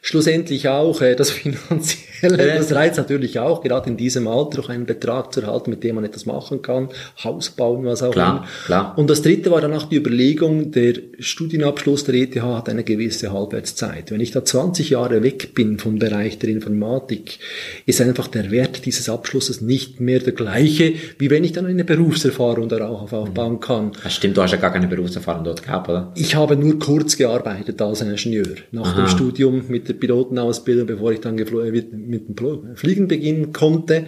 [0.04, 4.86] schlussendlich auch äh, das Finanzielle, das reizt natürlich auch, gerade in diesem Alter noch einen
[4.86, 6.89] Betrag zu erhalten, mit dem man etwas machen kann,
[7.23, 8.47] Haus bauen, was auch klar, immer.
[8.65, 8.97] Klar.
[8.97, 13.32] Und das dritte war dann auch die Überlegung, der Studienabschluss der ETH hat eine gewisse
[13.32, 14.12] Halbwertszeit.
[14.12, 17.39] Wenn ich da 20 Jahre weg bin vom Bereich der Informatik,
[17.86, 21.84] ist einfach der Wert dieses Abschlusses nicht mehr der gleiche, wie wenn ich dann eine
[21.84, 23.91] Berufserfahrung darauf aufbauen kann.
[24.03, 26.12] Das stimmt, du hast ja gar keine Berufserfahrung dort gehabt, oder?
[26.15, 28.47] Ich habe nur kurz gearbeitet als Ingenieur.
[28.71, 29.01] Nach Aha.
[29.01, 31.38] dem Studium mit der Pilotenausbildung, bevor ich dann
[32.08, 34.08] mit dem Fliegen beginnen konnte.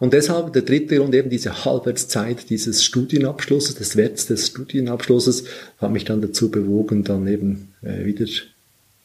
[0.00, 5.44] Und deshalb der dritte Grund, eben diese Halbwertszeit dieses Studienabschlusses, des Werts des Studienabschlusses,
[5.78, 8.26] hat mich dann dazu bewogen, dann eben äh, wieder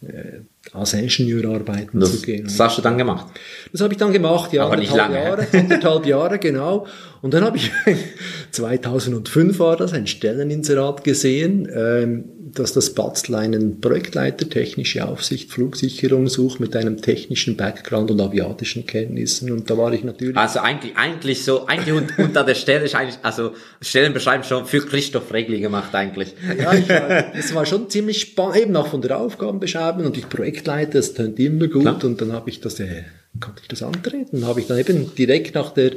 [0.01, 2.45] äh, als Ingenieur arbeiten Das, zu gehen.
[2.45, 3.27] das hast du dann gemacht.
[3.71, 6.87] Das habe ich dann gemacht, ja, Aber nicht lange, Jahre, anderthalb Jahre, genau.
[7.21, 7.69] Und dann habe ich
[8.51, 16.27] 2005 war das ein Stelleninserat gesehen, ähm, dass das Batzl einen Projektleiter technische Aufsicht Flugsicherung
[16.29, 19.51] sucht mit einem technischen Background und aviatischen Kenntnissen.
[19.51, 22.93] Und da war ich natürlich Also eigentlich, eigentlich so, eigentlich un- unter der Stelle ist
[22.93, 26.35] eigentlich, also Stellenbeschreibung schon für Christoph Regli gemacht eigentlich.
[26.61, 30.27] Ja, ich war, es war schon ziemlich spannend, eben auch von der Aufgabenbeschreibung und ich
[30.53, 32.03] Projektleiter, das tönt immer gut Klar.
[32.03, 33.03] und dann habe ich das, äh,
[33.39, 35.91] konnte ich das antreten, dann habe ich dann eben direkt nach der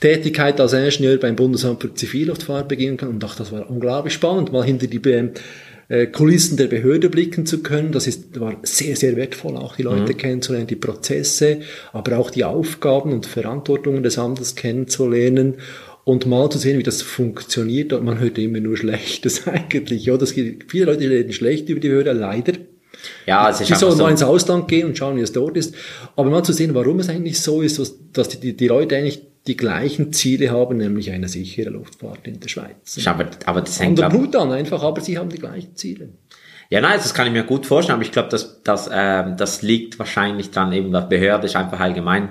[0.00, 4.52] Tätigkeit als Ingenieur beim Bundesamt für Zivilluftfahrt beginnen können und dachte, das war unglaublich spannend,
[4.52, 5.32] mal hinter die ähm,
[5.88, 7.90] äh, Kulissen der Behörde blicken zu können.
[7.90, 11.60] Das ist, war sehr, sehr wertvoll, auch die Leute kennenzulernen, die Prozesse,
[11.92, 15.54] aber auch die Aufgaben und Verantwortungen des Amtes kennenzulernen
[16.04, 17.92] und mal zu sehen, wie das funktioniert.
[17.92, 20.10] Und man hört immer nur Schlechtes eigentlich.
[20.10, 20.22] Oder?
[20.22, 22.52] Es gibt viele Leute, die reden schlecht über die Behörde, leider.
[23.26, 24.02] Ja, es ist Die sollen so.
[24.02, 25.74] mal ins Ausland gehen und schauen, wie es dort ist.
[26.16, 27.80] Aber mal zu sehen, warum es eigentlich so ist,
[28.12, 32.38] dass die, die, die Leute eigentlich die gleichen Ziele haben, nämlich eine sichere Luftfahrt in
[32.38, 32.98] der Schweiz.
[33.06, 36.10] Aber, aber das hängt, glaub, Hut an einfach, aber sie haben die gleichen Ziele.
[36.68, 39.62] ja, nein, das kann ich mir gut vorstellen, aber ich glaube, das, das, ähm, das
[39.62, 42.30] liegt wahrscheinlich dran, eben, dass Behörde ist einfach allgemein,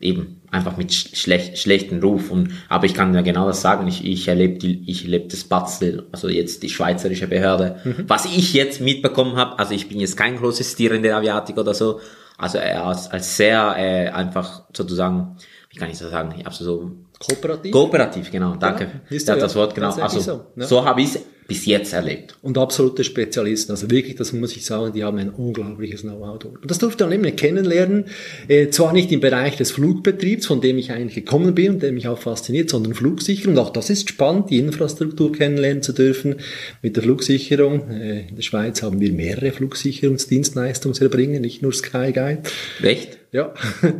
[0.00, 2.30] eben, einfach mit sch schlecht, schlechten Ruf.
[2.30, 5.44] Und, aber ich kann mir genau das sagen, ich, ich erlebe die, ich erlebe das
[5.44, 7.80] Batzel, also jetzt die schweizerische Behörde.
[8.06, 11.58] Was ich jetzt mitbekommen habe, also ich bin jetzt kein großes Tier in der Aviatik
[11.58, 12.00] oder so,
[12.38, 15.36] also als, als sehr, äh, einfach sozusagen,
[15.68, 17.72] wie kann ich das sagen, ich habe so Kooperativ.
[17.72, 19.02] Kooperativ, genau, danke.
[19.10, 19.44] ist ja, so, ja.
[19.44, 19.92] das Wort genau.
[19.92, 20.66] Also so, ja.
[20.66, 22.36] so habe ich es bis jetzt erlebt.
[22.42, 23.72] und absolute Spezialisten.
[23.72, 26.62] Also wirklich, das muss ich sagen, die haben ein unglaubliches Know-how dort.
[26.62, 28.06] Und das durfte ich dann eben kennenlernen.
[28.46, 31.90] Äh, zwar nicht im Bereich des Flugbetriebs, von dem ich eigentlich gekommen bin und der
[31.92, 33.54] mich auch fasziniert, sondern Flugsicherung.
[33.54, 36.36] Und auch das ist spannend, die Infrastruktur kennenlernen zu dürfen
[36.82, 37.90] mit der Flugsicherung.
[37.90, 42.44] Äh, in der Schweiz haben wir mehrere Flugsicherungsdienstleistungserbringer, nicht nur Skyguide.
[42.80, 43.18] Echt?
[43.32, 43.52] Ja.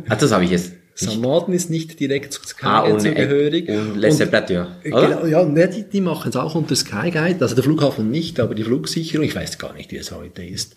[0.07, 0.80] Ah, das habe ich jetzt.
[0.93, 3.69] Samaten ist nicht direkt zu Ah, Skyguide und, zugehörig.
[3.69, 5.07] und Les Separateur, oder?
[5.07, 8.55] Genau, ja, ne, die, die machen es auch unter Skyguide, also der Flughafen nicht, aber
[8.55, 10.75] die Flugsicherung, ich weiß gar nicht, wie es heute ist.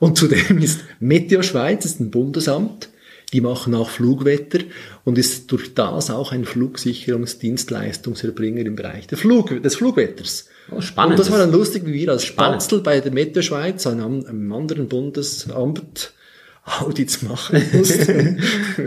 [0.00, 2.88] Und zudem ist Meteo Schweiz, ist ein Bundesamt,
[3.32, 4.60] die machen auch Flugwetter
[5.04, 10.46] und ist durch das auch ein Flugsicherungsdienstleistungserbringer im Bereich Flug, des Flugwetters.
[10.70, 11.12] Oh, spannend.
[11.12, 12.24] Und das war dann lustig, wie wir als.
[12.24, 16.12] Spatzel bei der Meteo Schweiz, einem, einem anderen Bundesamt,
[16.64, 18.40] Audits machen mussten.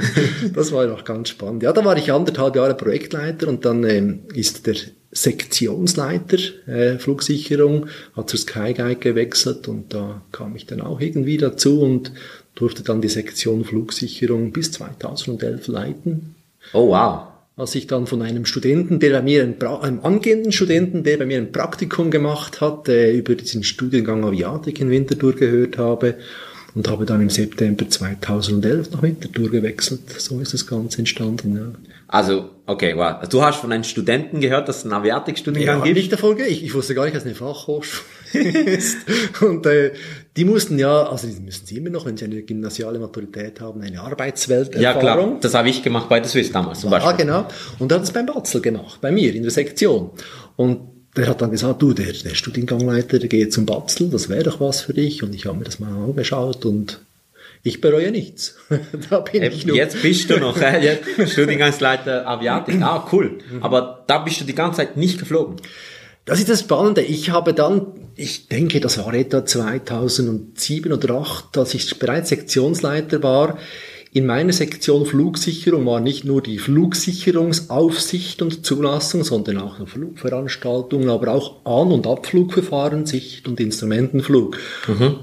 [0.54, 1.62] das war noch ganz spannend.
[1.62, 4.76] Ja, da war ich anderthalb Jahre Projektleiter und dann ähm, ist der
[5.12, 6.38] Sektionsleiter
[6.68, 12.12] äh, Flugsicherung, hat zur Skyguide gewechselt und da kam ich dann auch irgendwie dazu und
[12.56, 16.36] durfte dann die Sektion Flugsicherung bis 2011 leiten.
[16.74, 17.28] Oh, wow.
[17.56, 21.26] Als ich dann von einem Studenten, der bei mir, ein einem angehenden Studenten, der bei
[21.26, 26.16] mir ein Praktikum gemacht hat, äh, über diesen Studiengang Aviatik in Winterthur gehört habe
[26.76, 30.02] und habe dann im September 2011 nach Winterthur gewechselt.
[30.20, 31.56] So ist das Ganze entstanden.
[31.56, 31.90] Ja.
[32.10, 33.28] Also, okay, wow.
[33.28, 35.98] Du hast von einem Studenten gehört, dass es einen Aviatikstudiengang Ja, gibt?
[35.98, 38.04] nicht davon ich, ich wusste gar nicht, dass es eine Fachhochschule
[38.34, 38.98] ist.
[39.42, 39.92] Und äh,
[40.38, 43.82] die mussten ja, also die müssen sie immer noch, wenn sie eine gymnasiale Maturität haben,
[43.82, 44.82] eine Arbeitswelterfahrung.
[44.84, 45.38] Ja, klar.
[45.42, 47.26] Das habe ich gemacht bei der Swiss damals zum Ah, Beispiel.
[47.26, 47.48] genau.
[47.80, 50.12] Und er hat es beim Batzel gemacht, bei mir in der Sektion.
[50.56, 54.44] Und der hat dann gesagt, du, der, der Studiengangleiter, der geht zum Batzel, das wäre
[54.44, 55.24] doch was für dich.
[55.24, 57.02] Und ich habe mir das mal angeschaut und
[57.64, 58.56] ich bereue nichts.
[59.10, 59.78] da bin ich Eben, nur.
[59.78, 62.82] Jetzt bist du noch äh, Studiengangsleiter Aviatik.
[62.82, 63.40] Ah, cool.
[63.62, 65.58] Aber da bist du die ganze Zeit nicht geflogen.
[66.26, 67.02] Das ist das Spannende.
[67.02, 73.24] Ich habe dann, ich denke, das war etwa 2007 oder 2008, als ich bereits Sektionsleiter
[73.24, 73.58] war,
[74.14, 81.10] in meiner Sektion Flugsicherung war nicht nur die Flugsicherungsaufsicht und Zulassung, sondern auch noch Flugveranstaltungen,
[81.10, 84.58] aber auch An- und Abflugverfahren, Sicht- und Instrumentenflug.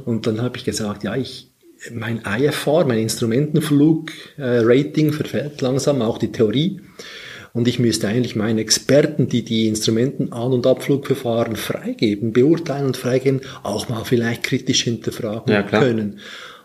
[0.04, 1.48] Und dann habe ich gesagt, ja, ich,
[1.92, 6.80] mein IFR, mein Instrumentenflug-Rating verfällt langsam, auch die Theorie.
[7.54, 12.96] Und ich müsste eigentlich meinen Experten, die die Instrumenten An- und Abflugverfahren freigeben, beurteilen und
[12.96, 16.18] freigeben, auch mal vielleicht kritisch hinterfragen Ja, können.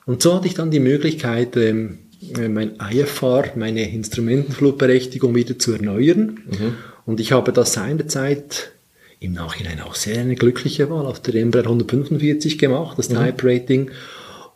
[0.07, 2.08] Und so hatte ich dann die Möglichkeit, ähm, äh,
[2.49, 6.41] mein IFR, meine Instrumentenflugberechtigung wieder zu erneuern.
[7.05, 8.71] Und ich habe das seinerzeit
[9.19, 13.91] im Nachhinein auch sehr eine glückliche Wahl auf der Embraer 145 gemacht, das Type Rating.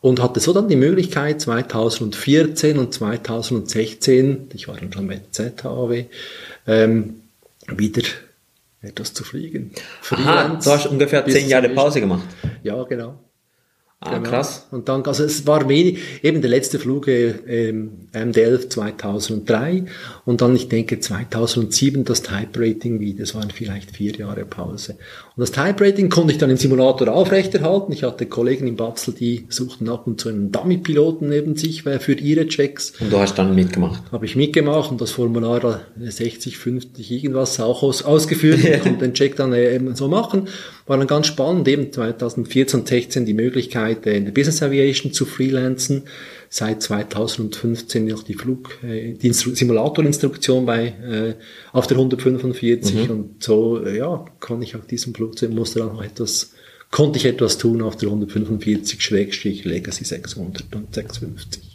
[0.02, 6.06] Und hatte so dann die Möglichkeit 2014 und 2016, ich war dann schon bei ZHW,
[6.68, 7.22] ähm,
[7.68, 8.04] wieder
[8.82, 9.72] etwas zu fliegen.
[10.10, 12.28] Aha, du hast ungefähr zehn Jahre Pause gemacht.
[12.64, 13.18] Ja, genau.
[14.06, 14.68] Ah, krass.
[14.72, 19.86] Und dann, also es war wenig, eben der letzte Flug äh, ähm, MD-11 2003
[20.26, 23.20] und dann, ich denke, 2007 das Type-Rating wieder.
[23.20, 24.98] Das waren vielleicht vier Jahre Pause.
[25.36, 27.94] Und das Type-Rating konnte ich dann im Simulator aufrechterhalten.
[27.94, 32.00] Ich hatte Kollegen in Basel, die suchten ab und zu einen Dummy-Piloten neben sich äh,
[32.00, 32.94] für ihre Checks.
[33.00, 34.04] Und du hast dann mitgemacht?
[34.12, 39.38] Habe ich mitgemacht und das Formular 60, 50 irgendwas auch aus, ausgeführt und den Check
[39.38, 40.48] dann äh, eben so machen.
[40.86, 45.26] War dann ganz spannend, eben 2014, 16 die Möglichkeit, äh, in der Business Aviation zu
[45.26, 46.04] freelancen.
[46.50, 51.34] Seit 2015 noch die Flug, äh, die Instru Simulatorinstruktion bei, äh,
[51.72, 53.10] auf der 145 Mhm.
[53.10, 56.52] und so, äh, ja, kann ich auf diesem Flugzeug, musste dann noch etwas,
[56.92, 61.73] konnte ich etwas tun auf der 145 Schrägstrich Legacy 600 und 650.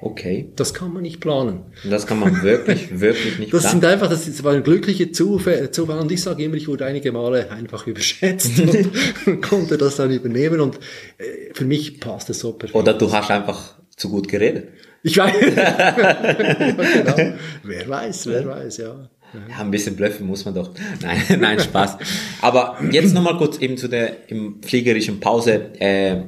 [0.00, 0.52] Okay.
[0.54, 1.62] Das kann man nicht planen.
[1.88, 3.80] Das kann man wirklich, wirklich nicht Das planen.
[3.80, 5.98] sind einfach, das ist- war ein glücklicher Zufall, Zufall.
[5.98, 8.52] Und ich sage immer, ich wurde einige Male einfach überschätzt
[9.26, 10.60] und konnte das dann übernehmen.
[10.60, 10.76] Und
[11.18, 12.76] äh, für mich passt es so perfekt.
[12.76, 14.68] Oder du hast einfach zu gut geredet.
[15.02, 15.32] Ich weiß.
[15.40, 17.16] genau.
[17.64, 19.10] Wer weiß, wer weiß, ja.
[19.32, 20.70] Ja, ein bisschen bluffen muss man doch.
[21.02, 21.98] Nein, nein, Spaß.
[22.40, 26.22] Aber jetzt nochmal kurz eben zu der im fliegerischen Pause, äh,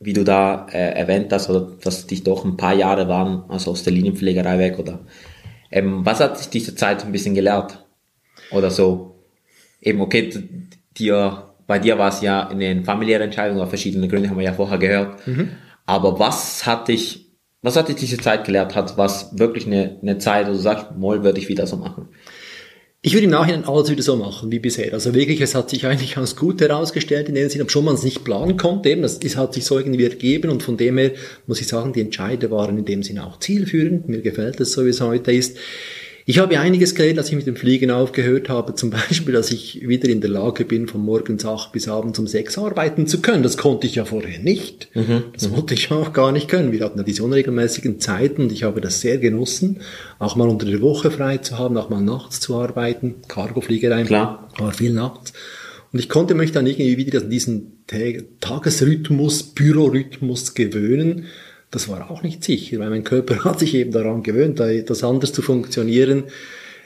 [0.00, 3.70] wie du da äh, erwähnt hast, oder dass dich doch ein paar Jahre waren, also
[3.70, 5.00] aus der Linienpflegerei weg, oder
[5.70, 7.84] ähm, was hat sich diese Zeit ein bisschen gelehrt?
[8.50, 9.24] Oder so?
[9.80, 10.30] Eben, okay,
[10.96, 14.52] dir, bei dir war es ja eine familiäre Entscheidung, aus verschiedenen Gründen haben wir ja
[14.52, 15.20] vorher gehört.
[15.86, 17.21] Aber was hat dich,
[17.62, 18.74] was hat dich diese Zeit gelehrt?
[18.74, 22.08] Hat was wirklich eine, eine Zeit, wo du sagst, Moll würde ich wieder so machen?
[23.04, 24.92] Ich würde im Nachhinein alles wieder so machen wie bisher.
[24.92, 28.04] Also wirklich, es hat sich eigentlich als gut herausgestellt in dem Sinne, obwohl man es
[28.04, 28.90] nicht planen konnte.
[28.90, 31.12] Eben, das ist, hat sich so irgendwie ergeben und von dem her
[31.48, 34.08] muss ich sagen, die Entscheide waren in dem Sinne auch zielführend.
[34.08, 35.56] Mir gefällt es so, wie es heute ist.
[36.24, 38.74] Ich habe einiges gelernt, als ich mit dem Fliegen aufgehört habe.
[38.74, 42.26] Zum Beispiel, dass ich wieder in der Lage bin, von morgens acht bis abends um
[42.28, 43.42] sechs arbeiten zu können.
[43.42, 44.88] Das konnte ich ja vorher nicht.
[45.32, 46.70] Das wollte ich auch gar nicht können.
[46.70, 49.80] Wir hatten ja diese unregelmäßigen Zeiten und ich habe das sehr genossen,
[50.20, 53.16] auch mal unter der Woche frei zu haben, auch mal nachts zu arbeiten.
[53.26, 54.04] Cargofliegerei.
[54.04, 54.48] Klar.
[54.58, 55.32] War viel nachts.
[55.92, 61.24] Und ich konnte mich dann irgendwie wieder an diesen Ta- Tagesrhythmus, Bürorhythmus gewöhnen.
[61.72, 65.02] Das war auch nicht sicher, weil mein Körper hat sich eben daran gewöhnt, da etwas
[65.02, 66.24] anders zu funktionieren.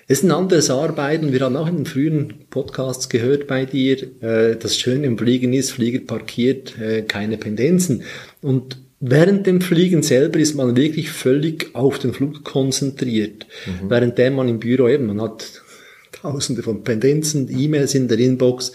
[0.08, 1.32] Es ist ein anderes Arbeiten.
[1.32, 5.52] Wir haben auch in den frühen Podcasts gehört bei dir, äh, das Schöne im Fliegen
[5.52, 8.04] ist, Flieger parkiert, äh, keine Pendenzen.
[8.40, 13.48] Und während dem Fliegen selber ist man wirklich völlig auf den Flug konzentriert.
[13.88, 15.62] Währenddem man im Büro eben, man hat
[16.12, 18.70] tausende von Pendenzen, E-Mails in der Inbox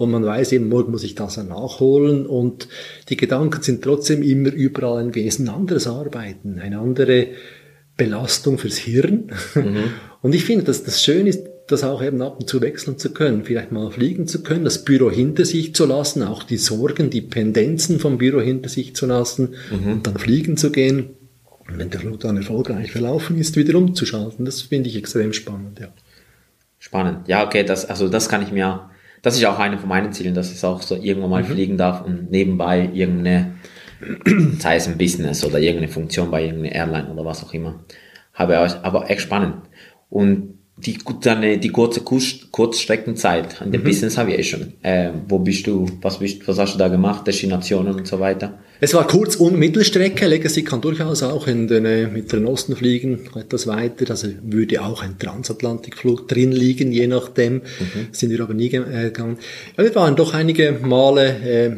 [0.00, 2.68] und man weiß eben, morgen muss ich das nachholen und
[3.10, 7.26] die Gedanken sind trotzdem immer überall ein Wesen anderes Arbeiten, eine andere
[7.98, 9.30] Belastung fürs Hirn.
[10.22, 13.12] Und ich finde, dass das schön ist, das auch eben ab und zu wechseln zu
[13.12, 17.10] können, vielleicht mal fliegen zu können, das Büro hinter sich zu lassen, auch die Sorgen,
[17.10, 21.10] die Pendenzen vom Büro hinter sich zu lassen und dann fliegen zu gehen.
[21.68, 24.44] Und wenn der Flug dann erfolgreich verlaufen ist, wieder umzuschalten.
[24.44, 25.88] Das finde ich extrem spannend, ja.
[26.78, 27.28] Spannend.
[27.28, 28.90] Ja, okay, das, also das kann ich mir,
[29.22, 32.02] das ist auch eine von meinen Zielen, dass ich auch so irgendwann mal fliegen darf
[32.02, 33.54] und nebenbei irgendeine,
[34.58, 37.80] sei es ein Business oder irgendeine Funktion bei irgendeiner Airline oder was auch immer,
[38.34, 39.56] habe ich, aber echt spannend.
[40.08, 45.86] Und die, deine, die kurze Kurz, Kurzstreckenzeit an der Business Aviation, äh, wo bist du,
[46.00, 48.58] was bist, was hast du da gemacht, Destinationen und so weiter?
[48.82, 50.26] Es war Kurz- und Mittelstrecke.
[50.26, 54.10] Legacy kann durchaus auch in den äh, Mittleren Osten fliegen, etwas weiter.
[54.10, 57.60] Also würde auch ein Transatlantikflug drin liegen, je nachdem.
[58.12, 59.38] Sind wir aber nie äh, gegangen.
[59.76, 61.76] Ja, wir waren doch einige Male äh,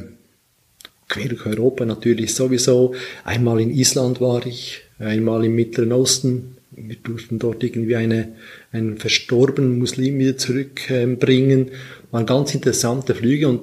[1.09, 2.95] quer durch Europa natürlich sowieso.
[3.25, 6.52] Einmal in Island war ich, einmal im Mittleren Osten.
[6.75, 8.35] Wir durften dort irgendwie eine,
[8.71, 11.71] einen verstorbenen Muslim wieder zurückbringen.
[12.11, 13.61] Waren ganz interessante Flüge und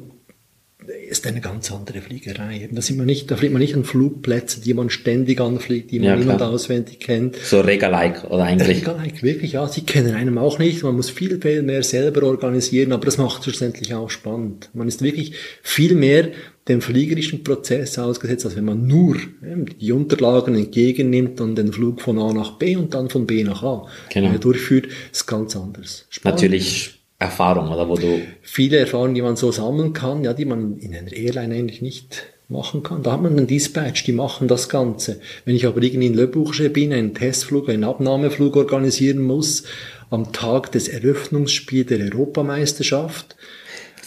[1.09, 2.69] ist eine ganz andere Fliegerei.
[2.71, 5.99] Da, sind wir nicht, da fliegt man nicht an Flugplätze, die man ständig anfliegt, die
[5.99, 7.35] man Ja, niemand auswendig kennt.
[7.35, 8.85] So Rega-like oder eigentlich?
[8.85, 10.83] Like, wirklich, ja, sie kennen einem auch nicht.
[10.83, 14.69] Man muss viel, viel mehr selber organisieren, aber das macht schlussendlich auch spannend.
[14.73, 16.29] Man ist wirklich viel mehr
[16.69, 19.17] dem fliegerischen Prozess ausgesetzt, als wenn man nur
[19.81, 23.63] die Unterlagen entgegennimmt und den Flug von A nach B und dann von B nach
[23.63, 24.37] A Genau.
[24.37, 24.87] durchführt.
[25.11, 26.05] ist ganz anders.
[26.09, 30.45] Spannend Natürlich Erfahrung, oder wo du, viele Erfahrungen, die man so sammeln kann, ja, die
[30.45, 33.03] man in einer Airline eigentlich nicht machen kann.
[33.03, 35.19] Da hat man einen Dispatch, die machen das Ganze.
[35.45, 39.63] Wenn ich aber irgendwie in Le Bourget bin, einen Testflug, einen Abnahmeflug organisieren muss,
[40.09, 43.35] am Tag des Eröffnungsspiels der Europameisterschaft,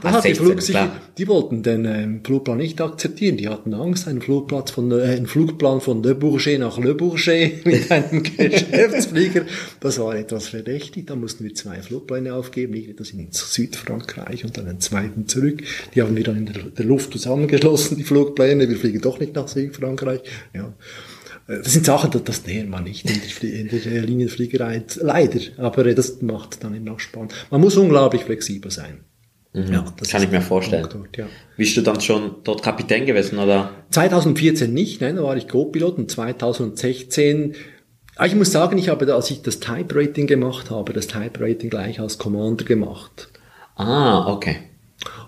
[0.00, 1.00] da hat die 16, Flug sich, klar.
[1.18, 3.36] die wollten den ähm, Flugplan nicht akzeptieren.
[3.36, 7.66] Die hatten Angst, einen Flugplatz von, äh, einen Flugplan von Le Bourget nach Le Bourget
[7.66, 9.42] mit einem Geschäftsflieger.
[9.80, 11.08] Das war etwas verdächtig.
[11.08, 12.76] Da mussten wir zwei Flugpläne aufgeben.
[12.96, 15.64] Das in Südfrankreich und dann einen zweiten zurück.
[15.96, 18.68] Die haben wir dann in der, der Luft zusammengeschlossen, die Flugpläne.
[18.68, 20.20] Wir fliegen doch nicht nach Südfrankreich.
[20.54, 20.72] Ja.
[21.48, 25.40] Äh, Das sind Sachen, das, lernt man nicht in der, in der äh, Linienfliegerei, leider.
[25.58, 27.28] Aber äh, das macht dann eben auch Spaß.
[27.50, 29.04] Man muss unglaublich flexibel sein.
[29.52, 30.12] Ja, das Mhm.
[30.12, 30.86] Kann ich mir vorstellen.
[30.92, 31.26] Dort, ja.
[31.56, 33.70] Bist du dann schon dort Kapitän gewesen, oder?
[33.90, 37.54] 2014 nicht, nein, da war ich Co-Pilot und 2016
[38.18, 41.38] Ah, ich muss sagen, ich habe, als ich das Type Rating gemacht habe, das Type
[41.38, 43.28] Rating gleich als Commander gemacht.
[43.74, 44.56] Ah, okay.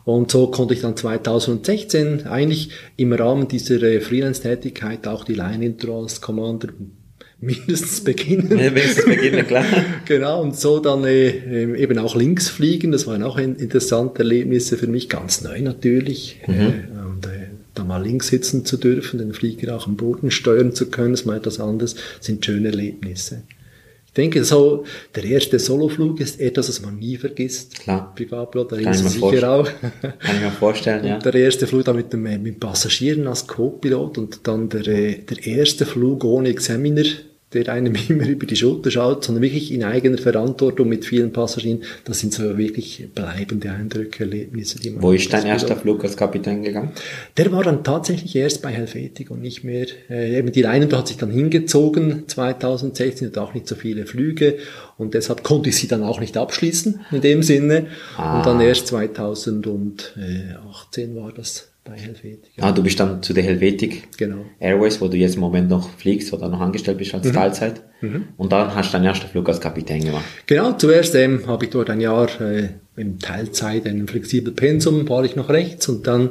[0.04, 6.02] Und so konnte ich dann 2016 eigentlich im Rahmen dieser äh, Freelance-Tätigkeit auch die Line-Intro
[6.02, 6.68] als Commander
[7.40, 8.50] mindestens beginnen.
[8.50, 9.64] Wenigstens beginnen, klar.
[10.06, 14.20] Genau, und so dann äh, ähm, eben auch links fliegen, das waren auch in- interessante
[14.20, 16.40] Erlebnisse für mich, ganz neu natürlich.
[16.46, 16.50] Äh,
[17.06, 20.86] und äh, da mal links sitzen zu dürfen, den Flieger auch am Boden steuern zu
[20.90, 23.42] können, ist mal etwas anderes, sind schöne Erlebnisse.
[24.08, 27.78] Ich denke, so der erste Soloflug ist etwas, was man nie vergisst.
[27.80, 28.12] Klar.
[28.16, 29.68] Privatpilot, da ist sicher auch.
[30.00, 31.16] Kann ich mir vorstellen, ja.
[31.16, 34.88] Und der erste Flug dann mit dem, äh, mit Passagieren als Co-Pilot und dann der,
[34.88, 37.04] äh, der erste Flug ohne Examiner,
[37.52, 41.82] der einem immer über die Schulter schaut, sondern wirklich in eigener Verantwortung mit vielen Passagieren.
[42.04, 46.16] Das sind so wirklich bleibende Eindrücke, Erlebnisse, die man Wo ist dein erster Flug als
[46.16, 46.90] Kapitän gegangen?
[47.36, 51.08] Der war dann tatsächlich erst bei Helvetic und nicht mehr, äh, eben die Leinen hat
[51.08, 54.58] sich dann hingezogen, 2016, hat auch nicht so viele Flüge
[54.98, 57.86] und deshalb konnte ich sie dann auch nicht abschließen, in dem Sinne.
[58.18, 62.50] Und dann erst 2018 war das bei Helvetic.
[62.60, 64.44] Ah, du bist dann zu der Helvetic Genau.
[64.60, 67.82] Airways, wo du jetzt im Moment noch fliegst oder noch angestellt bist als Teilzeit.
[68.36, 70.24] Und dann hast du deinen ersten Flug als Kapitän gemacht.
[70.46, 75.24] Genau, zuerst ähm, habe ich dort ein Jahr äh, in Teilzeit, ein flexibel Pensum, war
[75.24, 76.30] ich noch rechts und dann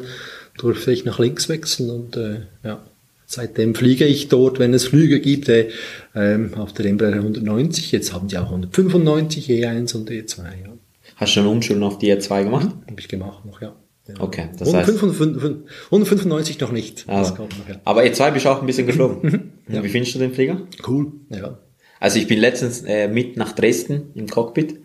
[0.57, 2.81] durfte ich nach links wechseln und äh, ja,
[3.25, 5.69] seitdem fliege ich dort, wenn es Flüge gibt, äh,
[6.15, 10.69] ähm, auf der Embraer 190, jetzt haben die auch 195, E1 und E2, ja,
[11.17, 12.69] Hast du schon Umschulen auf die E2 gemacht?
[12.89, 13.75] habe ich gemacht noch, ja.
[14.07, 14.15] Ja.
[14.19, 17.75] Okay, das heißt- 195, 195 noch nicht, kommt noch, ja.
[17.85, 19.53] aber E2 bist du auch ein bisschen geflogen.
[19.67, 20.61] Und Wie findest du den Flieger?
[20.87, 21.57] Cool, ja.
[21.99, 24.79] Also ich bin letztens äh, mit nach Dresden im Cockpit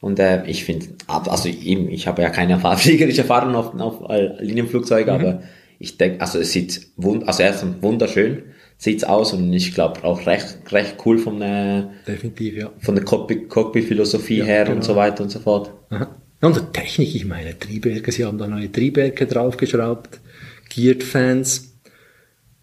[0.00, 4.42] und äh, ich finde, also eben, ich habe ja keine fliegerische Erfahrung auf, auf äh,
[4.42, 5.42] Linienflugzeugen, aber
[5.78, 8.44] ich denke, also es sieht wund also erstens wunderschön
[8.78, 12.70] sieht's aus und ich glaube auch recht recht cool von der Definitiv, ja.
[12.78, 14.76] von der Cockpit Cockpit Philosophie Ja, her genau.
[14.76, 15.72] und so weiter und so fort.
[15.90, 16.08] Aha.
[16.42, 20.20] Ja, Und der Technik, ich meine, Triebwerke, sie haben da neue Triebwerke draufgeschraubt,
[20.68, 21.71] Geared-Fans,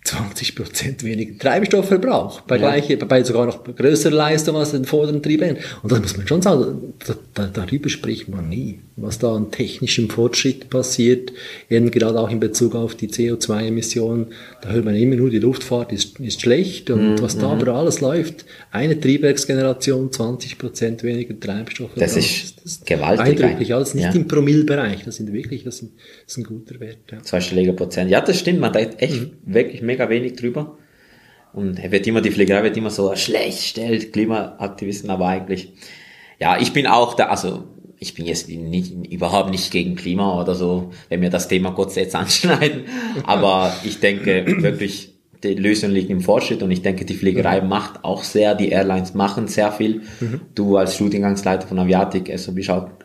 [0.05, 5.57] 20% weniger Treibstoffverbrauch, bei, gleiche, bei sogar noch größerer Leistung als den vorderen Triebwerken.
[5.83, 9.51] Und das muss man schon sagen, da, da, darüber spricht man nie, was da an
[9.51, 11.33] technischem Fortschritt passiert,
[11.69, 14.27] eben gerade auch in Bezug auf die CO2-Emissionen,
[14.61, 17.99] da hört man immer nur, die Luftfahrt ist, ist schlecht und was da aber alles
[18.01, 21.99] läuft, eine Triebwerksgeneration, 20% weniger Treibstoffverbrauch.
[21.99, 24.11] Das ist gewaltig Eindrücklich, ja, das ist nicht Ja.
[24.13, 25.91] im Promillbereich, das sind wirklich, das, sind,
[26.25, 26.97] das ist ein guter Wert.
[27.11, 27.21] Ja.
[27.21, 28.09] zweistelliger Prozent.
[28.09, 30.77] Ja, das stimmt, man denkt echt wirklich mega wenig drüber.
[31.51, 35.73] Und er wird immer, die Fliegerei wird immer so schlecht stellt, Klimaaktivisten, aber eigentlich,
[36.39, 37.63] ja, ich bin auch da, also,
[37.97, 41.95] ich bin jetzt nicht, überhaupt nicht gegen Klima oder so, wenn wir das Thema kurz
[41.95, 42.83] jetzt anschneiden.
[43.23, 48.03] Aber ich denke wirklich, die Lösung liegt im Fortschritt und ich denke, die Fliegerei macht
[48.03, 50.01] auch sehr, die Airlines machen sehr viel.
[50.53, 52.53] Du als Studiengangsleiter von Aviatik, also,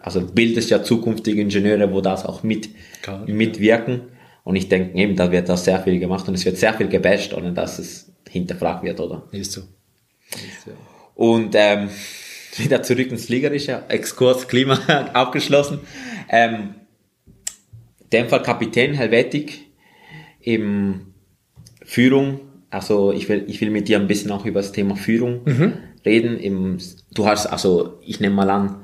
[0.02, 2.68] also bildest ja zukünftige Ingenieure, wo das auch mit,
[3.02, 4.02] Klar, mitwirken.
[4.44, 6.88] Und ich denke eben, da wird da sehr viel gemacht und es wird sehr viel
[6.88, 9.26] gebasht, ohne dass es hinterfragt wird, oder?
[9.32, 9.62] Ist so.
[10.30, 10.72] Ist so.
[11.14, 11.88] Und ähm,
[12.58, 14.74] wieder zurück ins Fliegerische, Exkurs Klima
[15.14, 15.80] abgeschlossen.
[16.28, 16.74] Ähm,
[18.00, 19.62] in dem Fall Kapitän Helvetic
[20.40, 21.14] im
[21.82, 25.40] Führung, also ich will, ich will mit dir ein bisschen auch über das Thema Führung
[26.04, 26.38] reden.
[26.38, 26.78] Im,
[27.12, 28.83] du hast, also ich nehme mal an,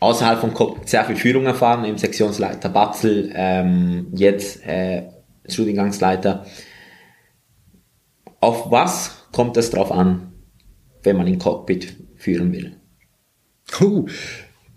[0.00, 5.04] außerhalb von Cockpit sehr viel Führung erfahren, im Sektionsleiter Batzel, ähm, jetzt äh,
[5.46, 6.46] Studiengangsleiter.
[8.40, 10.32] Auf was kommt es drauf an,
[11.02, 12.76] wenn man in Cockpit führen will?
[13.80, 14.06] Uh,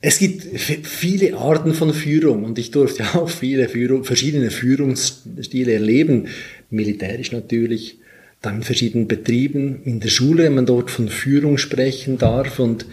[0.02, 6.28] es gibt viele Arten von Führung und ich durfte auch viele Führung, verschiedene Führungsstile erleben.
[6.70, 8.00] Militärisch natürlich,
[8.42, 12.88] dann in verschiedenen Betrieben, in der Schule, wenn man dort von Führung sprechen darf und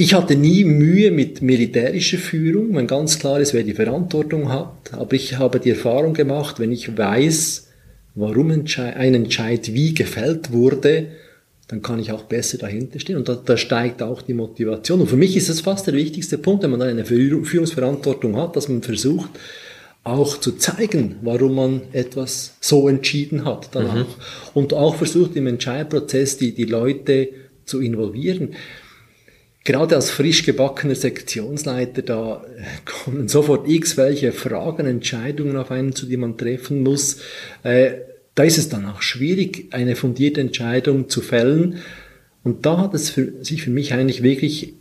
[0.00, 4.92] ich hatte nie Mühe mit militärischer Führung, wenn ganz klar ist, wer die Verantwortung hat.
[4.92, 7.68] Aber ich habe die Erfahrung gemacht, wenn ich weiß,
[8.14, 11.08] warum ein Entscheid wie gefällt wurde,
[11.68, 15.02] dann kann ich auch besser dahinter stehen und da, da steigt auch die Motivation.
[15.02, 18.68] Und für mich ist das fast der wichtigste Punkt, wenn man eine Führungsverantwortung hat, dass
[18.68, 19.30] man versucht,
[20.02, 24.06] auch zu zeigen, warum man etwas so entschieden hat danach.
[24.06, 24.14] Mhm.
[24.54, 27.28] Und auch versucht im Entscheidprozess die, die Leute
[27.66, 28.54] zu involvieren.
[29.64, 32.44] Gerade als frisch gebackener Sektionsleiter, da
[32.86, 37.18] kommen sofort x welche Fragen, Entscheidungen auf einen zu, die man treffen muss.
[37.62, 37.92] Äh,
[38.34, 41.76] da ist es dann auch schwierig, eine fundierte Entscheidung zu fällen.
[42.42, 44.74] Und da hat es für, sich für mich eigentlich wirklich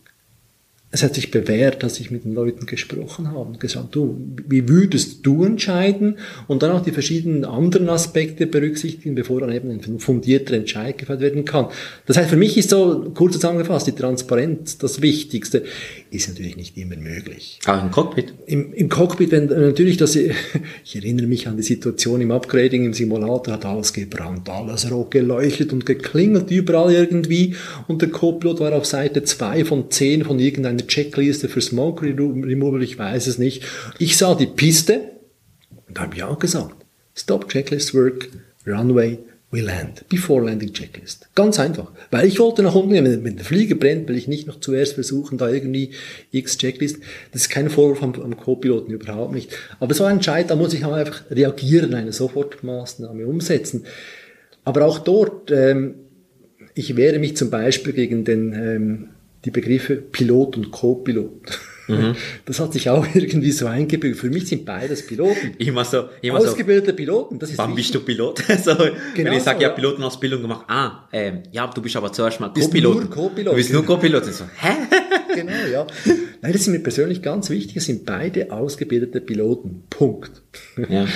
[0.91, 4.17] es hat sich bewährt, dass ich mit den Leuten gesprochen habe und gesagt, du,
[4.47, 6.17] wie würdest du entscheiden?
[6.47, 11.19] Und dann auch die verschiedenen anderen Aspekte berücksichtigen, bevor dann eben ein fundierter Entscheid gefällt
[11.19, 11.67] werden kann.
[12.07, 15.63] Das heißt, für mich ist so, kurz zusammengefasst, die Transparenz das Wichtigste.
[16.09, 17.59] Ist natürlich nicht immer möglich.
[17.67, 18.33] Auch im Cockpit?
[18.47, 20.33] Im, im Cockpit, wenn, natürlich, dass ich,
[20.83, 25.11] ich erinnere mich an die Situation im Upgrading, im Simulator hat alles gebrannt, alles rot
[25.11, 27.55] geleuchtet und geklingelt überall irgendwie
[27.87, 32.05] und der Copilot war auf Seite 2 von 10 von irgendeinem eine Checkliste für Smoke
[32.05, 33.63] Removal, ich weiß es nicht.
[33.99, 35.01] Ich sah die Piste
[35.87, 36.75] und habe ja auch gesagt,
[37.15, 38.29] Stop Checklist Work,
[38.65, 39.19] Runway,
[39.51, 41.27] we land, before landing checklist.
[41.35, 41.91] Ganz einfach.
[42.11, 44.93] Weil ich wollte nach unten, wenn, wenn der Flieger brennt, will ich nicht noch zuerst
[44.93, 45.91] versuchen, da irgendwie
[46.31, 46.97] x Checklist.
[47.31, 49.51] Das ist kein Vorwurf am, am Co-Piloten, überhaupt nicht.
[49.79, 53.85] Aber so ein Entscheid, da muss ich einfach reagieren, eine Sofortmaßnahme umsetzen.
[54.63, 55.95] Aber auch dort, ähm,
[56.75, 59.09] ich wehre mich zum Beispiel gegen den ähm,
[59.45, 61.59] die Begriffe Pilot und Co-Pilot.
[61.87, 62.15] Mhm.
[62.45, 64.19] Das hat sich auch irgendwie so eingebürgert.
[64.19, 65.55] Für mich sind beides Piloten.
[65.57, 67.39] Immer so, immer Ausgebildete so, Piloten.
[67.39, 68.39] Das ist wann bist du Pilot?
[68.63, 72.39] so, genau wenn ich sage, ja, Pilotenausbildung gemacht, ah, ähm, ja, du bist aber zuerst
[72.39, 73.09] mal Co-Pilot.
[73.09, 73.53] Co-Pilot.
[73.53, 74.25] Du bist nur Co-Pilot.
[74.25, 74.75] So, hä?
[75.33, 75.87] genau, ja.
[76.41, 77.77] Nein, das ist mir persönlich ganz wichtig.
[77.77, 79.83] Es sind beide ausgebildete Piloten.
[79.89, 80.41] Punkt.
[80.89, 81.07] Ja.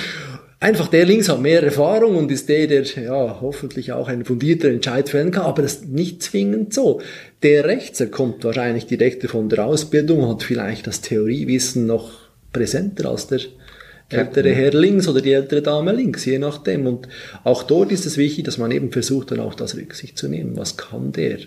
[0.64, 4.76] Einfach der links hat mehr Erfahrung und ist der, der ja hoffentlich auch einen fundierteren
[4.76, 7.02] Entscheid fällen kann, aber das ist nicht zwingend so.
[7.42, 12.12] Der rechts, er kommt wahrscheinlich direkt von der Ausbildung, hat vielleicht das Theoriewissen noch
[12.54, 13.40] präsenter als der
[14.08, 16.86] ältere Herr links oder die ältere Dame links, je nachdem.
[16.86, 17.08] Und
[17.42, 20.56] auch dort ist es wichtig, dass man eben versucht, dann auch das Rücksicht zu nehmen.
[20.56, 21.38] Was kann der?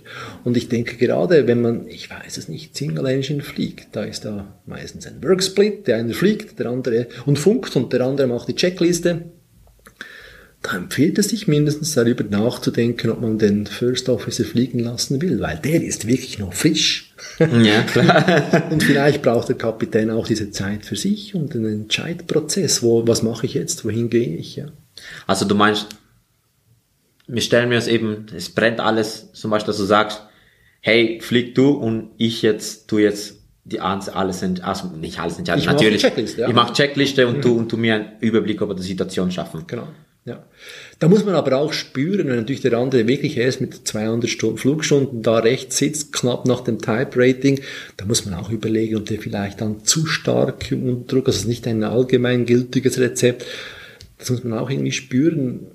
[0.44, 4.26] Und ich denke gerade, wenn man, ich weiß es nicht, Single Engine fliegt, da ist
[4.26, 8.48] da meistens ein Worksplit, der eine fliegt, der andere und funkt und der andere macht
[8.48, 9.26] die Checkliste
[10.62, 15.40] da empfiehlt es sich mindestens darüber nachzudenken, ob man den First Officer fliegen lassen will,
[15.40, 17.07] weil der ist wirklich noch frisch.
[17.40, 18.64] Ja, klar.
[18.72, 23.24] und vielleicht braucht der Kapitän auch diese Zeit für sich und einen Entscheidprozess, wo, was
[23.24, 24.68] mache ich jetzt, wohin gehe ich, ja.
[25.26, 25.88] Also du meinst,
[27.28, 30.24] wir stellen mir es eben, es brennt alles, zum Beispiel, dass du sagst,
[30.82, 35.48] hey, flieg du und ich jetzt, tu jetzt die alles sind, also nicht alles sind,
[35.50, 36.02] ja, natürlich.
[36.02, 36.48] Checkliste, ja.
[36.48, 37.42] Ich mache Checkliste und mhm.
[37.42, 39.66] du und du mir einen Überblick über die Situation schaffen.
[39.68, 39.88] Genau.
[40.28, 40.46] Ja.
[41.00, 44.58] Da muss man aber auch spüren, wenn natürlich der andere wirklich erst mit 200 Stunden,
[44.58, 47.62] Flugstunden da rechts sitzt, knapp nach dem Type Rating,
[47.96, 51.66] da muss man auch überlegen, ob der vielleicht dann zu stark unter Druck, also nicht
[51.66, 53.46] ein allgemein gültiges Rezept,
[54.18, 55.68] das muss man auch irgendwie spüren.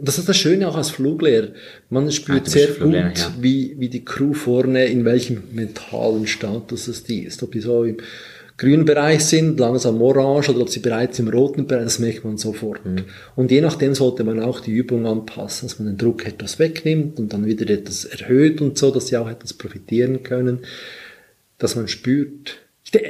[0.00, 1.48] Das ist das Schöne auch als Fluglehrer.
[1.90, 3.34] Man spürt ah, sehr gut, ja.
[3.40, 7.42] wie, wie die Crew vorne, in welchem mentalen Status es die ist.
[7.42, 7.96] Ob die so im,
[8.56, 12.38] grünen Bereich sind, langsam orange oder ob sie bereits im roten Bereich, das merkt man
[12.38, 12.84] sofort.
[12.84, 13.04] Mhm.
[13.34, 17.18] Und je nachdem sollte man auch die Übung anpassen, dass man den Druck etwas wegnimmt
[17.18, 20.60] und dann wieder etwas erhöht und so, dass sie auch etwas profitieren können,
[21.58, 22.58] dass man spürt.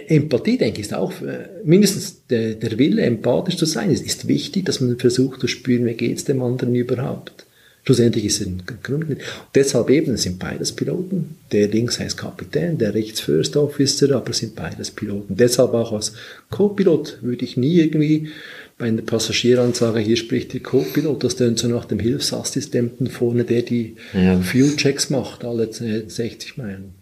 [0.08, 4.26] Empathie, denke ich, ist auch äh, mindestens der, der Wille, empathisch zu sein, ist, ist
[4.26, 7.45] wichtig, dass man versucht zu spüren, wie geht's dem anderen überhaupt.
[7.86, 9.16] Schlussendlich ist es ein Grund.
[9.54, 11.36] Deshalb eben sind beides Piloten.
[11.52, 15.36] Der links heißt Kapitän, der rechts First Officer, aber sind beides Piloten.
[15.36, 16.12] Deshalb auch als
[16.50, 18.30] Co-Pilot würde ich nie irgendwie
[18.76, 23.62] bei einer Passagieransage, hier spricht der Co-Pilot, das tönt so nach dem Hilfsassistenten vorne, der
[23.62, 24.38] die ja.
[24.40, 26.94] Fuel-Checks macht, alle 60 Meilen.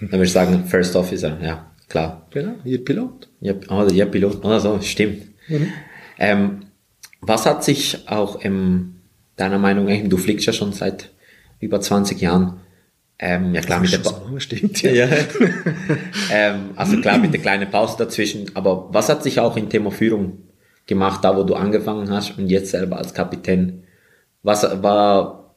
[0.00, 2.28] Dann würde ich sagen, First Officer, ja, klar.
[2.30, 3.28] Genau, ihr Pilot.
[3.40, 5.22] Ja, oh, ihr Pilot, oder so, stimmt.
[5.48, 5.68] Mhm.
[6.18, 6.60] Ähm,
[7.22, 8.97] was hat sich auch im
[9.38, 11.10] deiner Meinung nach, du fliegst ja schon seit
[11.60, 12.60] über 20 Jahren.
[13.20, 14.92] Ähm, ja klar, mit der so stimmt, ja.
[14.92, 15.06] ja.
[16.30, 18.50] ähm, also klar, mit der kleinen Pause dazwischen.
[18.54, 20.38] Aber was hat sich auch in Thema Führung
[20.86, 23.82] gemacht, da wo du angefangen hast und jetzt selber als Kapitän?
[24.44, 25.56] Was war,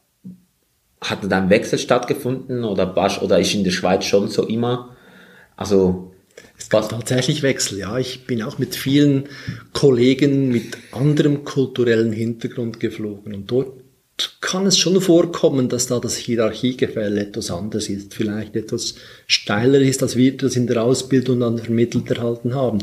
[1.02, 4.96] hatte da ein Wechsel stattgefunden oder warst, oder ist in der Schweiz schon so immer?
[5.56, 6.11] Also,
[6.62, 7.97] es gab tatsächlich Wechsel, ja.
[7.97, 9.26] Ich bin auch mit vielen
[9.74, 13.82] Kollegen mit anderem kulturellen Hintergrund geflogen und dort
[14.41, 18.93] kann es schon vorkommen, dass da das Hierarchiegefälle etwas anders ist, vielleicht etwas
[19.26, 22.80] steiler ist, als wir das in der Ausbildung dann vermittelt erhalten haben.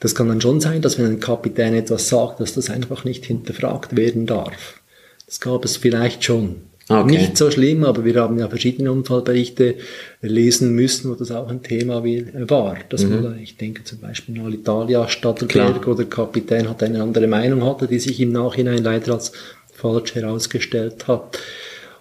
[0.00, 3.24] Das kann dann schon sein, dass wenn ein Kapitän etwas sagt, dass das einfach nicht
[3.24, 4.80] hinterfragt werden darf.
[5.26, 6.62] Das gab es vielleicht schon.
[6.88, 7.10] Okay.
[7.18, 9.74] Nicht so schlimm, aber wir haben ja verschiedene Unfallberichte
[10.22, 12.76] lesen müssen, wo das auch ein Thema wie- war.
[12.90, 13.22] Dass Mhm.
[13.22, 17.88] man, ich denke zum Beispiel in Alitalia, Stadtberg oder Kapitän hat eine andere Meinung hatte,
[17.88, 19.32] die sich im Nachhinein leider als
[19.74, 21.40] falsch herausgestellt hat.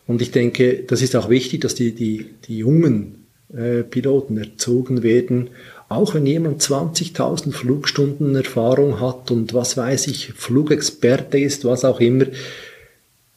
[0.05, 3.25] Und ich denke, das ist auch wichtig, dass die, die, die jungen
[3.57, 5.49] äh, Piloten erzogen werden,
[5.89, 11.99] auch wenn jemand 20.000 Flugstunden Erfahrung hat und was weiß ich, Flugexperte ist, was auch
[11.99, 12.25] immer,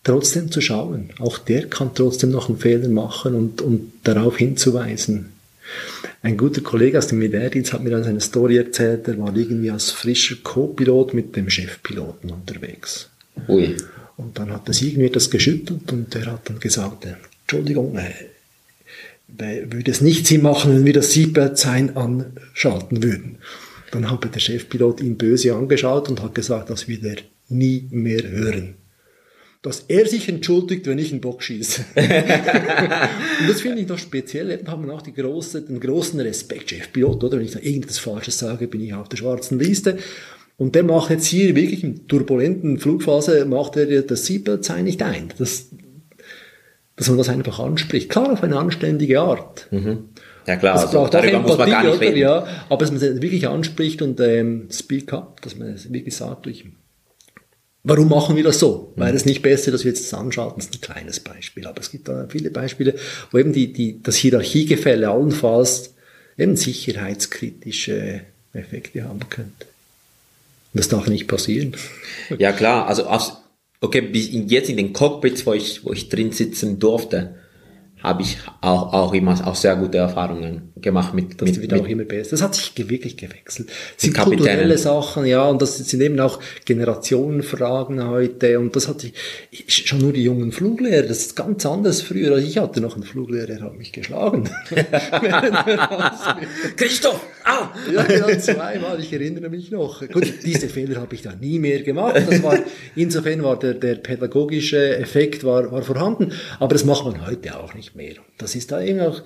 [0.09, 1.11] trotzdem zu schauen.
[1.19, 5.33] Auch der kann trotzdem noch einen Fehler machen und, und darauf hinzuweisen.
[6.23, 9.71] Ein guter Kollege aus dem Militärdienst hat mir dann seine Story erzählt, er war irgendwie
[9.71, 13.11] als frischer Co-Pilot mit dem Chefpiloten unterwegs.
[13.49, 13.77] Ui.
[14.17, 19.71] Und dann hat das irgendwie das geschüttelt und der hat dann gesagt, äh, Entschuldigung, äh,
[19.71, 23.39] würde es nicht Sinn machen, wenn wir das Seatbelt-Sign anschalten würden.
[23.93, 27.17] Dann hat der Chefpilot ihn böse angeschaut und hat gesagt, das wird er
[27.49, 28.75] nie mehr hören.
[29.63, 31.85] Dass er sich entschuldigt, wenn ich einen Bock schieße.
[31.97, 34.53] und das finde ich noch speziell.
[34.53, 37.39] Eben haben wir auch die große, den großen Respekt, Chefpilot, oder?
[37.39, 39.99] Wenn ich da irgendetwas Falsches sage, bin ich auf der schwarzen Liste.
[40.59, 45.33] Und der macht jetzt hier wirklich in turbulenten Flugphase, macht er das Seatbelt-Sign nicht ein.
[45.39, 45.67] Das,
[46.97, 48.09] dass man das einfach anspricht.
[48.11, 49.69] Klar, auf eine anständige Art.
[49.71, 52.01] Ja klar, Das also, braucht auch darüber muss man Empathie, gar nicht oder?
[52.01, 52.19] reden.
[52.19, 56.17] Ja, aber dass man es wirklich anspricht und ähm, speak up, dass man es wirklich
[56.17, 56.65] sagt, durch,
[57.89, 58.93] warum machen wir das so?
[58.95, 59.01] Mhm.
[59.01, 60.53] Wäre es nicht besser, dass wir jetzt das anschauen?
[60.57, 62.95] Das ist ein kleines Beispiel, aber es gibt da viele Beispiele,
[63.31, 65.95] wo eben die, die, das Hierarchiegefälle allenfalls
[66.37, 68.21] eben sicherheitskritische
[68.53, 69.67] Effekte haben könnte.
[70.73, 71.75] Und das darf nicht passieren.
[72.39, 73.09] Ja klar, also
[73.81, 77.37] okay, bis jetzt in den Cockpits, wo ich, wo ich drin sitzen durfte,
[78.03, 81.81] habe ich auch, auch immer auch sehr gute Erfahrungen gemacht mit, Das mit, wird mit
[81.81, 82.31] auch immer besser.
[82.31, 83.69] Das hat sich wirklich gewechselt.
[83.97, 84.45] Es sind Kapitänen.
[84.45, 88.61] kulturelle Sachen, ja, und das sind eben auch Generationenfragen heute.
[88.61, 89.13] Und das hat sich,
[89.67, 92.35] schon nur die jungen Fluglehrer, das ist ganz anders früher.
[92.35, 94.49] Also ich hatte noch einen Fluglehrer, der hat mich geschlagen.
[96.77, 97.21] Christoph!
[97.45, 97.71] Ah!
[97.93, 100.07] ja, ja, zweimal, ich erinnere mich noch.
[100.09, 102.17] Gut, diese Fehler habe ich dann nie mehr gemacht.
[102.29, 102.59] Das war,
[102.95, 106.33] insofern war der, der pädagogische Effekt war, war vorhanden.
[106.59, 108.17] Aber das macht man heute auch nicht mehr.
[108.39, 109.23] Das ist da eben auch,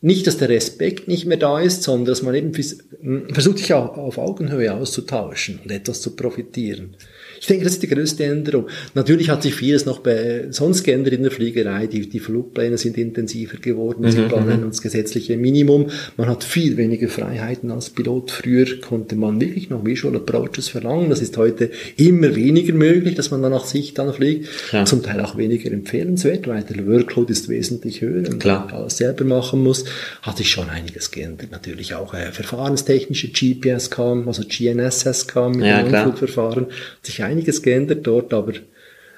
[0.00, 4.18] nicht, dass der Respekt nicht mehr da ist, sondern dass man eben versucht, sich auf
[4.18, 6.96] Augenhöhe auszutauschen und etwas zu profitieren.
[7.40, 8.66] Ich denke, das ist die größte Änderung.
[8.94, 11.86] Natürlich hat sich vieles noch bei, sonst geändert in der Fliegerei.
[11.86, 14.10] Die, die Flugpläne sind intensiver geworden.
[14.10, 15.90] Sie planen das gesetzliche Minimum.
[16.16, 18.30] Man hat viel weniger Freiheiten als Pilot.
[18.30, 21.10] Früher konnte man wirklich noch Visual Approaches verlangen.
[21.10, 24.48] Das ist heute immer weniger möglich, dass man dann nach Sicht dann fliegt.
[24.72, 24.84] Ja.
[24.84, 28.66] Zum Teil auch weniger empfehlenswert, weil der Workload ist wesentlich höher und Klar.
[28.66, 29.84] man alles selber machen muss.
[30.22, 31.50] Hat sich schon einiges geändert.
[31.50, 35.92] Natürlich auch äh, verfahrenstechnische GPS kam, also GNSS kam mit Ja, dem.
[35.96, 36.66] Hat
[37.02, 38.52] sich einiges geändert dort, aber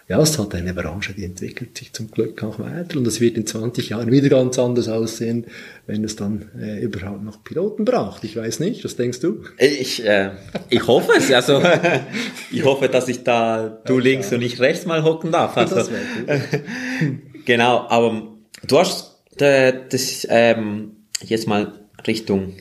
[0.09, 3.37] ja, es hat eine Branche, die entwickelt sich zum Glück auch weiter und es wird
[3.37, 5.45] in 20 Jahren wieder ganz anders aussehen,
[5.87, 8.25] wenn es dann äh, überhaupt noch Piloten braucht.
[8.25, 9.43] Ich weiß nicht, was denkst du?
[9.59, 10.31] Ich, äh,
[10.71, 11.61] ich hoffe es, also
[12.51, 15.59] ich hoffe, dass ich da du links und ich rechts mal hocken darf.
[15.59, 15.91] Also, Das
[17.45, 18.29] genau, aber
[18.67, 20.93] du hast äh, das ähm,
[21.23, 21.73] jetzt mal
[22.07, 22.55] Richtung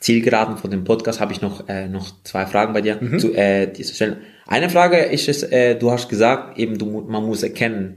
[0.00, 3.18] Zielgeraden von dem Podcast habe ich noch äh, noch zwei Fragen bei dir Mhm.
[3.18, 4.16] zu äh, zu stellen.
[4.46, 7.96] Eine Frage ist es, äh, du hast gesagt, eben du man muss erkennen,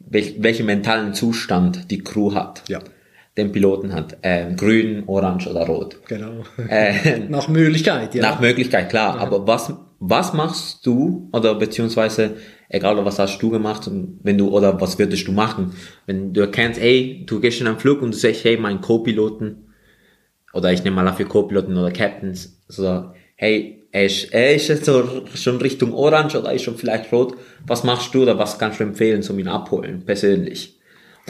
[0.00, 2.80] welch, welchen mentalen Zustand die Crew hat, Ja.
[3.36, 5.98] den Piloten hat, äh, grün, orange oder rot.
[6.08, 6.42] Genau.
[6.68, 8.22] Äh, Nach Möglichkeit, ja.
[8.22, 9.18] nach Möglichkeit, klar.
[9.18, 12.36] Aber was, was machst du, oder beziehungsweise,
[12.68, 13.88] egal was hast du gemacht,
[14.22, 15.72] wenn du, oder was würdest du machen,
[16.06, 19.66] wenn du erkennst, ey, du gehst in einen Flug und du sagst, hey, mein Co-Piloten,
[20.52, 24.84] oder ich nehme mal dafür Co-Piloten oder Captains, so, hey, er ist, er ist jetzt
[24.84, 27.34] so schon Richtung Orange oder ist schon vielleicht rot,
[27.66, 30.74] was machst du oder was kannst du empfehlen, zum ihn abholen, persönlich?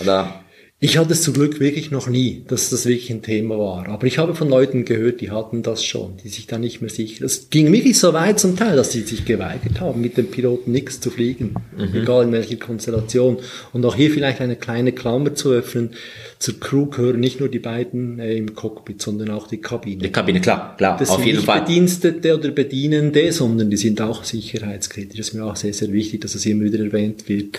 [0.01, 0.41] Oder,
[0.79, 3.89] Ich hatte es zum Glück wirklich noch nie, dass das wirklich ein Thema war.
[3.89, 6.91] Aber ich habe von Leuten gehört, die hatten das schon, die sich da nicht mehr
[6.91, 7.25] sicher.
[7.25, 10.73] Es ging wirklich so weit zum Teil, dass sie sich geweigert haben, mit dem Piloten
[10.73, 11.55] nichts zu fliegen.
[11.95, 13.39] Egal in welcher Konstellation.
[13.73, 15.93] Und auch hier vielleicht eine kleine Klammer zu öffnen.
[16.39, 20.03] Zur Crew gehören nicht nur die beiden äh, im Cockpit, sondern auch die Kabine.
[20.03, 21.63] die Kabine, klar, klar, Das auf sind jeden nicht Fall.
[21.63, 25.17] Bedienstete oder Bedienende, sondern die sind auch sicherheitskritisch.
[25.17, 27.59] Das ist mir auch sehr, sehr wichtig, dass es immer wieder erwähnt wird.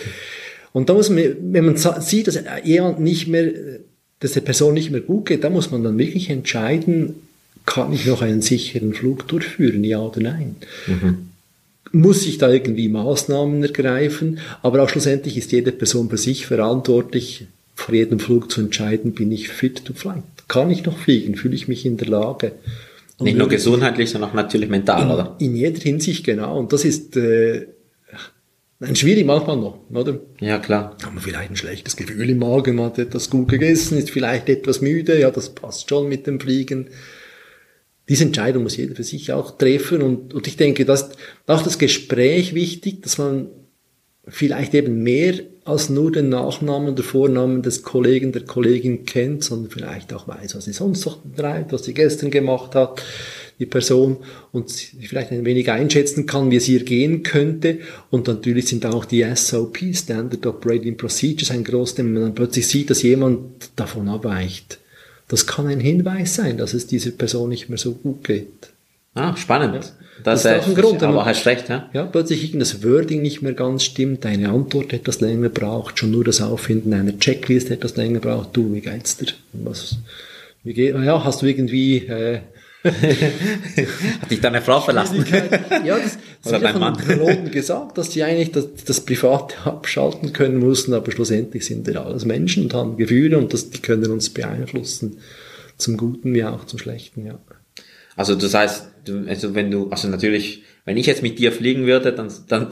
[0.73, 3.51] Und da muss man, wenn man sieht, dass jemand nicht mehr,
[4.19, 7.15] dass der Person nicht mehr gut geht, da muss man dann wirklich entscheiden,
[7.65, 10.55] kann ich noch einen sicheren Flug durchführen, ja oder nein?
[11.91, 14.39] Muss ich da irgendwie Maßnahmen ergreifen?
[14.61, 17.45] Aber auch schlussendlich ist jede Person für sich verantwortlich,
[17.75, 20.23] vor jedem Flug zu entscheiden, bin ich fit to fly?
[20.47, 21.35] Kann ich noch fliegen?
[21.35, 22.53] Fühle ich mich in der Lage?
[23.17, 25.35] Und Nicht nur gesundheitlich, sondern auch natürlich mental, oder?
[25.39, 26.57] in jeder Hinsicht, genau.
[26.57, 27.65] Und das ist, äh,
[28.79, 30.19] Nein, schwierig manchmal noch, oder?
[30.39, 30.95] Ja, klar.
[31.03, 34.49] Hat man vielleicht ein schlechtes Gefühl im Magen, man hat etwas gut gegessen, ist vielleicht
[34.49, 36.89] etwas müde, ja, das passt schon mit dem Fliegen.
[38.07, 41.09] Diese Entscheidung muss jeder für sich auch treffen und, und ich denke, dass
[41.47, 43.49] auch das Gespräch wichtig, dass man
[44.27, 45.33] vielleicht eben mehr
[45.65, 50.55] als nur den Nachnamen oder Vornamen des Kollegen, der Kollegin kennt, sondern vielleicht auch weiß,
[50.55, 53.01] was sie sonst noch treibt, was sie gestern gemacht hat,
[53.59, 54.17] die Person
[54.51, 57.79] und vielleicht ein wenig einschätzen kann, wie es ihr gehen könnte.
[58.11, 62.67] Und natürlich sind auch die SOP, Standard Operating Procedures, ein großes, wenn man dann plötzlich
[62.67, 64.79] sieht, dass jemand davon abweicht.
[65.27, 68.69] Das kann ein Hinweis sein, dass es dieser Person nicht mehr so gut geht.
[69.13, 69.73] Ah, spannend.
[69.73, 69.79] Ja.
[70.23, 71.89] Das, Das ist auch ein Grund, aber hast recht, ja?
[71.93, 76.23] Ja, plötzlich das Wording nicht mehr ganz stimmt, deine Antwort etwas länger braucht, schon nur
[76.23, 78.55] das Auffinden einer Checkliste etwas länger braucht.
[78.55, 79.27] Du, wie geht's dir?
[79.53, 79.97] Was,
[80.63, 82.39] wie geht, ja, hast du irgendwie, äh,
[84.21, 85.25] Hat dich deine Frau verlassen?
[85.85, 86.97] ja, das, das Oder wird ja dein von Mann.
[86.97, 92.05] Piloten gesagt, dass sie eigentlich das, das Private abschalten können mussten, aber schlussendlich sind wir
[92.05, 95.17] alles Menschen und haben Gefühle und das, die können uns beeinflussen.
[95.77, 97.39] Zum Guten wie auch zum Schlechten, ja.
[98.15, 98.87] Also das heißt,
[99.27, 102.69] also wenn du, also natürlich, wenn ich jetzt mit dir fliegen würde, dann, dann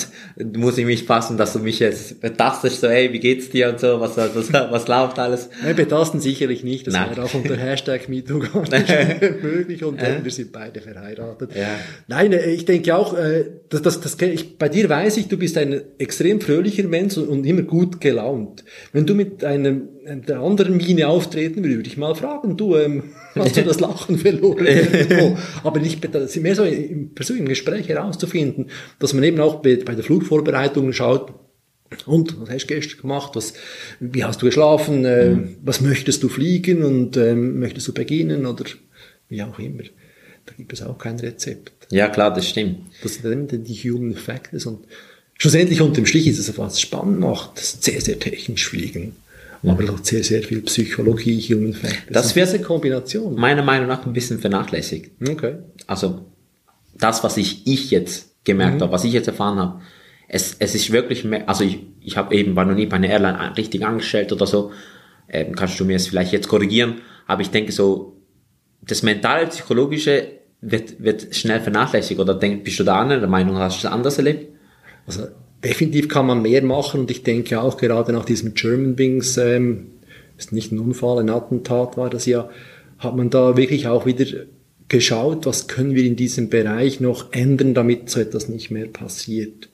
[0.55, 3.81] muss ich mich fassen, dass du mich jetzt betastest, so, hey, wie geht's dir und
[3.81, 5.49] so, was, was, was läuft alles?
[5.61, 6.87] Nein, betasten sicherlich nicht.
[6.87, 7.09] Das Nein.
[7.09, 11.53] wäre auch unter Hashtag MeToo gar nicht möglich und äh, wir sind beide verheiratet.
[11.57, 11.77] Ja.
[12.07, 15.35] Nein, äh, ich denke auch, äh, das, das, das, ich, bei dir weiß ich, du
[15.35, 18.63] bist ein extrem fröhlicher Mensch und, und immer gut gelaunt.
[18.93, 23.03] Wenn du mit einem, einer anderen Mine auftreten würdest, würde ich mal fragen, du, ähm,
[23.35, 24.65] hast du das Lachen verloren?
[24.65, 25.37] irgendwo?
[25.63, 28.67] Aber nicht, das ist mehr so im persönlichen Gespräch herauszufinden,
[28.99, 31.33] dass man eben auch bei, der Flugvorbereitung schaut,
[32.05, 33.31] und was hast du gestern gemacht?
[33.35, 33.53] Was,
[33.99, 35.05] wie hast du geschlafen?
[35.05, 38.65] Äh, Was möchtest du fliegen und ähm, möchtest du beginnen oder
[39.29, 39.83] wie auch immer?
[40.45, 41.87] Da gibt es auch kein Rezept.
[41.91, 42.79] Ja, klar, das stimmt.
[43.03, 44.85] Das sind dann die Human Factors und
[45.37, 49.15] schlussendlich unterm Strich ist es, was es spannend macht, das sehr, sehr technisch fliegen.
[49.71, 52.01] Aber auch sehr, sehr viel Psychologie, Human Factors.
[52.11, 53.35] Das wird- diese Kombination.
[53.35, 55.11] Meiner Meinung nach ein bisschen vernachlässigt.
[55.29, 55.55] Okay.
[55.87, 56.25] also
[56.97, 59.81] das, was ich, ich jetzt gemerkt habe, was ich jetzt erfahren habe,
[60.27, 63.09] es, es ist wirklich mehr, also ich, ich habe eben, war noch nie bei einer
[63.09, 64.71] Airline richtig angestellt oder so,
[65.29, 68.17] ähm, kannst du mir es vielleicht jetzt korrigieren, aber ich denke so,
[68.81, 70.27] das mentale, psychologische
[70.61, 74.17] wird, wird schnell vernachlässigt oder denk, bist du da anderer Meinung, hast du es anders
[74.17, 74.49] erlebt?
[75.05, 75.27] Also
[75.63, 79.87] definitiv kann man mehr machen und ich denke auch gerade nach diesem German Wings, ähm,
[80.37, 82.49] ist nicht ein Unfall, ein Attentat war das ja,
[82.97, 84.25] hat man da wirklich auch wieder
[84.87, 89.69] geschaut, was können wir in diesem Bereich noch ändern, damit so etwas nicht mehr passiert.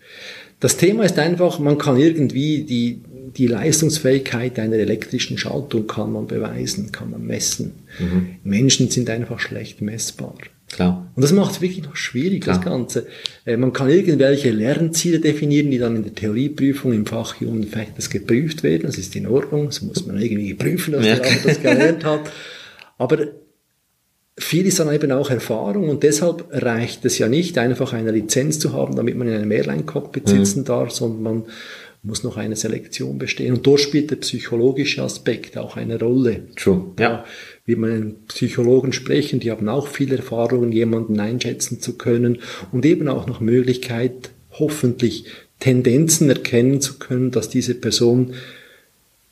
[0.59, 3.01] Das Thema ist einfach, man kann irgendwie die,
[3.35, 7.73] die Leistungsfähigkeit einer elektrischen Schaltung kann man beweisen, kann man messen.
[8.43, 10.35] Menschen sind einfach schlecht messbar.
[10.71, 11.11] Klar.
[11.15, 12.77] Und das macht es wirklich noch schwierig, das Klar.
[12.77, 13.05] Ganze.
[13.45, 18.09] Äh, Man kann irgendwelche Lernziele definieren, die dann in der Theorieprüfung im Fach Human Factors
[18.09, 18.83] geprüft werden.
[18.85, 21.13] Das ist in Ordnung, das muss man irgendwie prüfen, dass Ja.
[21.15, 22.21] andere das gelernt hat.
[22.97, 23.17] Aber
[24.37, 28.59] viel ist dann eben auch Erfahrung und deshalb reicht es ja nicht, einfach eine Lizenz
[28.59, 31.43] zu haben, damit man in einem Airline-Cockpit sitzen darf, sondern man
[32.03, 33.53] muss noch eine Selektion bestehen.
[33.53, 36.47] Und dort spielt der psychologische Aspekt auch eine Rolle.
[36.55, 36.93] True.
[36.99, 37.09] Ja.
[37.09, 37.25] Ja,
[37.65, 42.39] wie man Psychologen sprechen, die haben auch viel Erfahrung, jemanden einschätzen zu können
[42.71, 45.25] und eben auch noch Möglichkeit, hoffentlich
[45.59, 48.33] Tendenzen erkennen zu können, dass diese Person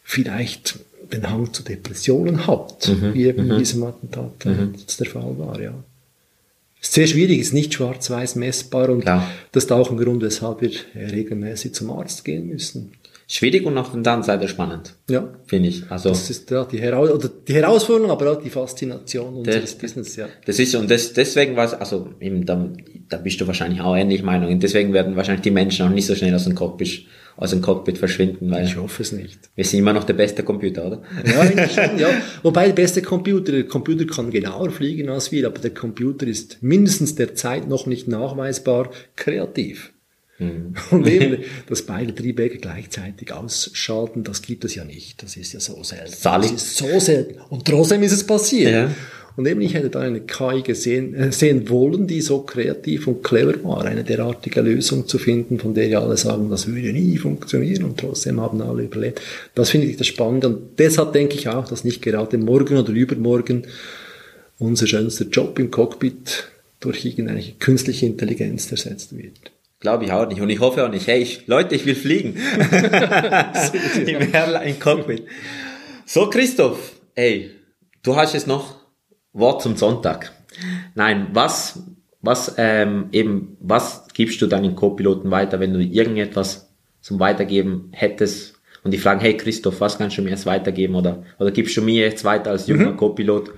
[0.03, 0.79] vielleicht
[1.11, 4.45] den Hang zu Depressionen hat, wie eben in diesem Attentat
[4.85, 5.73] das der Fall war, ja.
[6.81, 9.29] Ist sehr schwierig, ist nicht schwarz-weiß messbar und Klar.
[9.51, 12.93] das ist auch ein Grund, weshalb wir regelmäßig zum Arzt gehen müssen.
[13.31, 15.83] Schwierig und auf der anderen Seite spannend, Ja, finde ich.
[15.91, 20.15] Also das ist ja die, Heraus oder die Herausforderung, aber auch die Faszination unseres Business,
[20.15, 20.27] ja.
[20.45, 22.67] Das ist und das, deswegen war es, also eben, da,
[23.07, 24.51] da bist du wahrscheinlich auch ähnlich Meinung.
[24.51, 27.05] Und deswegen werden wahrscheinlich die Menschen auch nicht so schnell aus dem Cockpit,
[27.39, 29.39] aus dem Cockpit verschwinden, weil Ich hoffe es nicht.
[29.55, 31.01] wir sind immer noch der beste Computer, oder?
[31.25, 32.09] Ja, eigentlich schon, ja.
[32.43, 36.61] Wobei der beste Computer, der Computer kann genauer fliegen als wir, aber der Computer ist
[36.61, 39.93] mindestens der Zeit noch nicht nachweisbar kreativ.
[40.39, 45.21] Und eben, dass beide Triebwerke gleichzeitig ausschalten, das gibt es ja nicht.
[45.23, 46.13] Das ist ja so selten.
[46.13, 46.47] Sali.
[46.49, 47.39] Das ist so selten.
[47.49, 48.71] Und trotzdem ist es passiert.
[48.71, 48.91] Ja.
[49.35, 53.23] Und eben, ich hätte da eine KI gesehen, äh, sehen wollen, die so kreativ und
[53.23, 57.17] clever war, eine derartige Lösung zu finden, von der ja alle sagen, das würde nie
[57.17, 59.21] funktionieren und trotzdem haben alle überlebt.
[59.55, 62.91] Das finde ich das Spannende und deshalb denke ich auch, dass nicht gerade morgen oder
[62.91, 63.63] übermorgen
[64.57, 66.49] unser schönster Job im Cockpit
[66.79, 69.51] durch irgendeine künstliche Intelligenz ersetzt wird.
[69.79, 70.41] Glaube ich auch nicht.
[70.41, 71.07] Und ich hoffe auch nicht.
[71.07, 72.35] Hey, ich, Leute, ich will fliegen.
[74.05, 75.23] Im Airline Cockpit.
[76.05, 77.51] So, Christoph, ey,
[78.03, 78.75] du hast jetzt noch
[79.33, 80.31] Wort zum Sonntag.
[80.95, 81.83] Nein, was,
[82.21, 86.69] was, ähm, eben, was gibst du deinen Co-Piloten weiter, wenn du irgendetwas
[87.01, 91.23] zum Weitergeben hättest und die fragen, hey Christoph, was kannst du mir jetzt weitergeben oder,
[91.37, 92.97] oder gibst du mir jetzt weiter als junger Mhm.
[92.97, 93.51] Co-Pilot?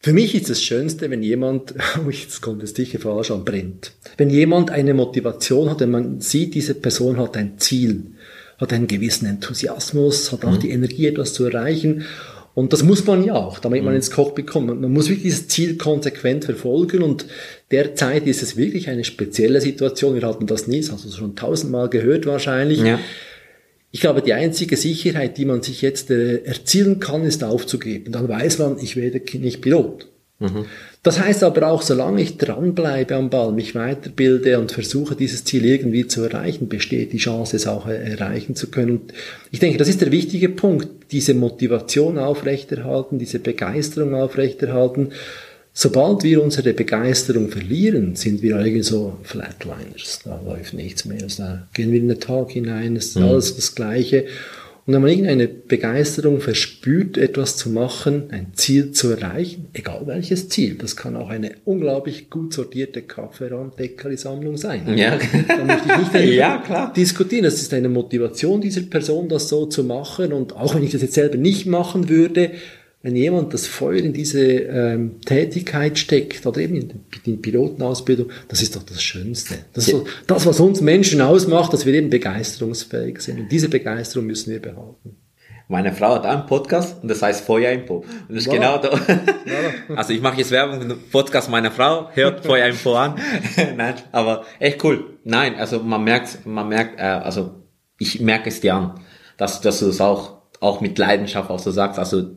[0.00, 1.74] Für mich ist das Schönste, wenn jemand,
[2.06, 3.92] oh, jetzt kommt es sicher falsch an, brennt.
[4.16, 8.12] Wenn jemand eine Motivation hat, wenn man sieht, diese Person hat ein Ziel,
[8.58, 12.04] hat einen gewissen Enthusiasmus, hat auch die Energie, etwas zu erreichen.
[12.56, 14.68] Und das muss man ja auch, damit man ins Cockpit kommt.
[14.68, 17.26] Man- muss wirklich dieses Ziel konsequent verfolgen und
[17.70, 20.14] derzeit ist es wirklich eine spezielle Situation.
[20.14, 22.80] Wir hatten das nie, das hast du schon tausendmal gehört wahrscheinlich.
[22.80, 22.98] Ja.
[23.90, 28.12] Ich glaube, die einzige Sicherheit, die man sich jetzt äh, erzielen kann, ist aufzugeben.
[28.12, 30.08] Dann weiß man, ich werde nicht Pilot.
[31.02, 35.64] Das heißt aber auch, solange ich dranbleibe am Ball, mich weiterbilde und versuche, dieses Ziel
[35.64, 38.90] irgendwie zu erreichen, besteht die Chance, es auch äh, erreichen zu können.
[38.92, 39.12] Und
[39.50, 45.12] ich denke, das ist der wichtige Punkt, diese Motivation aufrechterhalten, diese Begeisterung aufrechterhalten.
[45.72, 50.20] Sobald wir unsere Begeisterung verlieren, sind wir irgendwie so Flatliners.
[50.24, 51.22] Da läuft nichts mehr.
[51.22, 54.24] Also Da gehen wir in den Tag hinein, es ist alles das Gleiche.
[54.86, 60.48] Und wenn man irgendeine Begeisterung verspürt, etwas zu machen, ein Ziel zu erreichen, egal welches
[60.48, 64.96] Ziel, das kann auch eine unglaublich gut sortierte Kaffeerahmdeckerli-Sammlung sein.
[64.96, 65.18] Ja.
[65.48, 66.92] Da möchte ich nicht darüber Ja, klar.
[66.96, 67.42] diskutieren.
[67.44, 70.32] Das ist eine Motivation dieser Person, das so zu machen.
[70.32, 72.52] Und auch wenn ich das jetzt selber nicht machen würde,
[73.06, 78.62] wenn jemand das Feuer in diese ähm, Tätigkeit steckt oder eben in die Pilotenausbildung, das
[78.62, 79.54] ist doch das Schönste.
[79.74, 83.38] Das ist so, das, was uns Menschen ausmacht, dass wir eben begeisterungsfähig sind.
[83.38, 85.18] Und diese Begeisterung müssen wir behalten.
[85.68, 87.98] Meine Frau hat einen Podcast und das heißt Feuerinfo.
[87.98, 88.54] Und das ist Wow.
[88.54, 88.90] genau da.
[89.94, 93.20] Also ich mache jetzt Werbung für den Podcast meiner Frau, hört Feuerinfo an.
[93.76, 95.16] Nein, aber echt cool.
[95.22, 97.54] Nein, also man merkt, man merkt, äh, also
[98.00, 99.00] ich merke es dir an,
[99.36, 102.00] dass, dass du es auch, auch mit Leidenschaft auch so sagst.
[102.00, 102.32] Also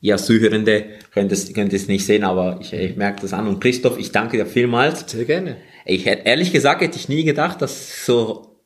[0.00, 3.48] ihr Zuhörende könnt es, könnt es nicht sehen, aber ich, ich merke das an.
[3.48, 5.10] Und Christoph, ich danke dir vielmals.
[5.10, 5.56] Sehr gerne.
[5.84, 8.58] Ich hätte, ehrlich gesagt, hätte ich nie gedacht, dass so,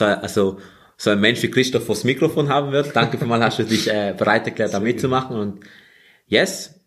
[0.00, 0.58] also,
[0.96, 2.94] so ein Mensch wie Christoph vors Mikrofon haben wird.
[2.94, 5.36] Danke vielmals, hast du dich äh, bereit erklärt, da mitzumachen.
[5.36, 5.60] Und
[6.26, 6.80] yes,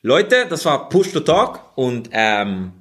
[0.00, 2.72] Leute, das war Push to Talk und ähm,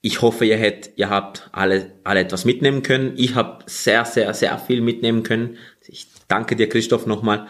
[0.00, 3.14] ich hoffe, ihr, hätt, ihr habt alle, alle etwas mitnehmen können.
[3.16, 5.56] Ich habe sehr, sehr, sehr viel mitnehmen können.
[5.86, 7.46] Ich danke dir, Christoph, nochmal.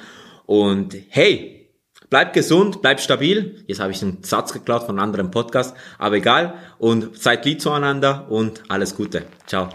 [0.47, 1.71] Und hey,
[2.11, 3.65] bleibt gesund, bleibt stabil.
[3.67, 6.55] Jetzt habe ich einen Satz geklaut von einem anderen Podcast, aber egal.
[6.79, 9.25] Und seid lieb zueinander und alles Gute.
[9.47, 9.69] Ciao.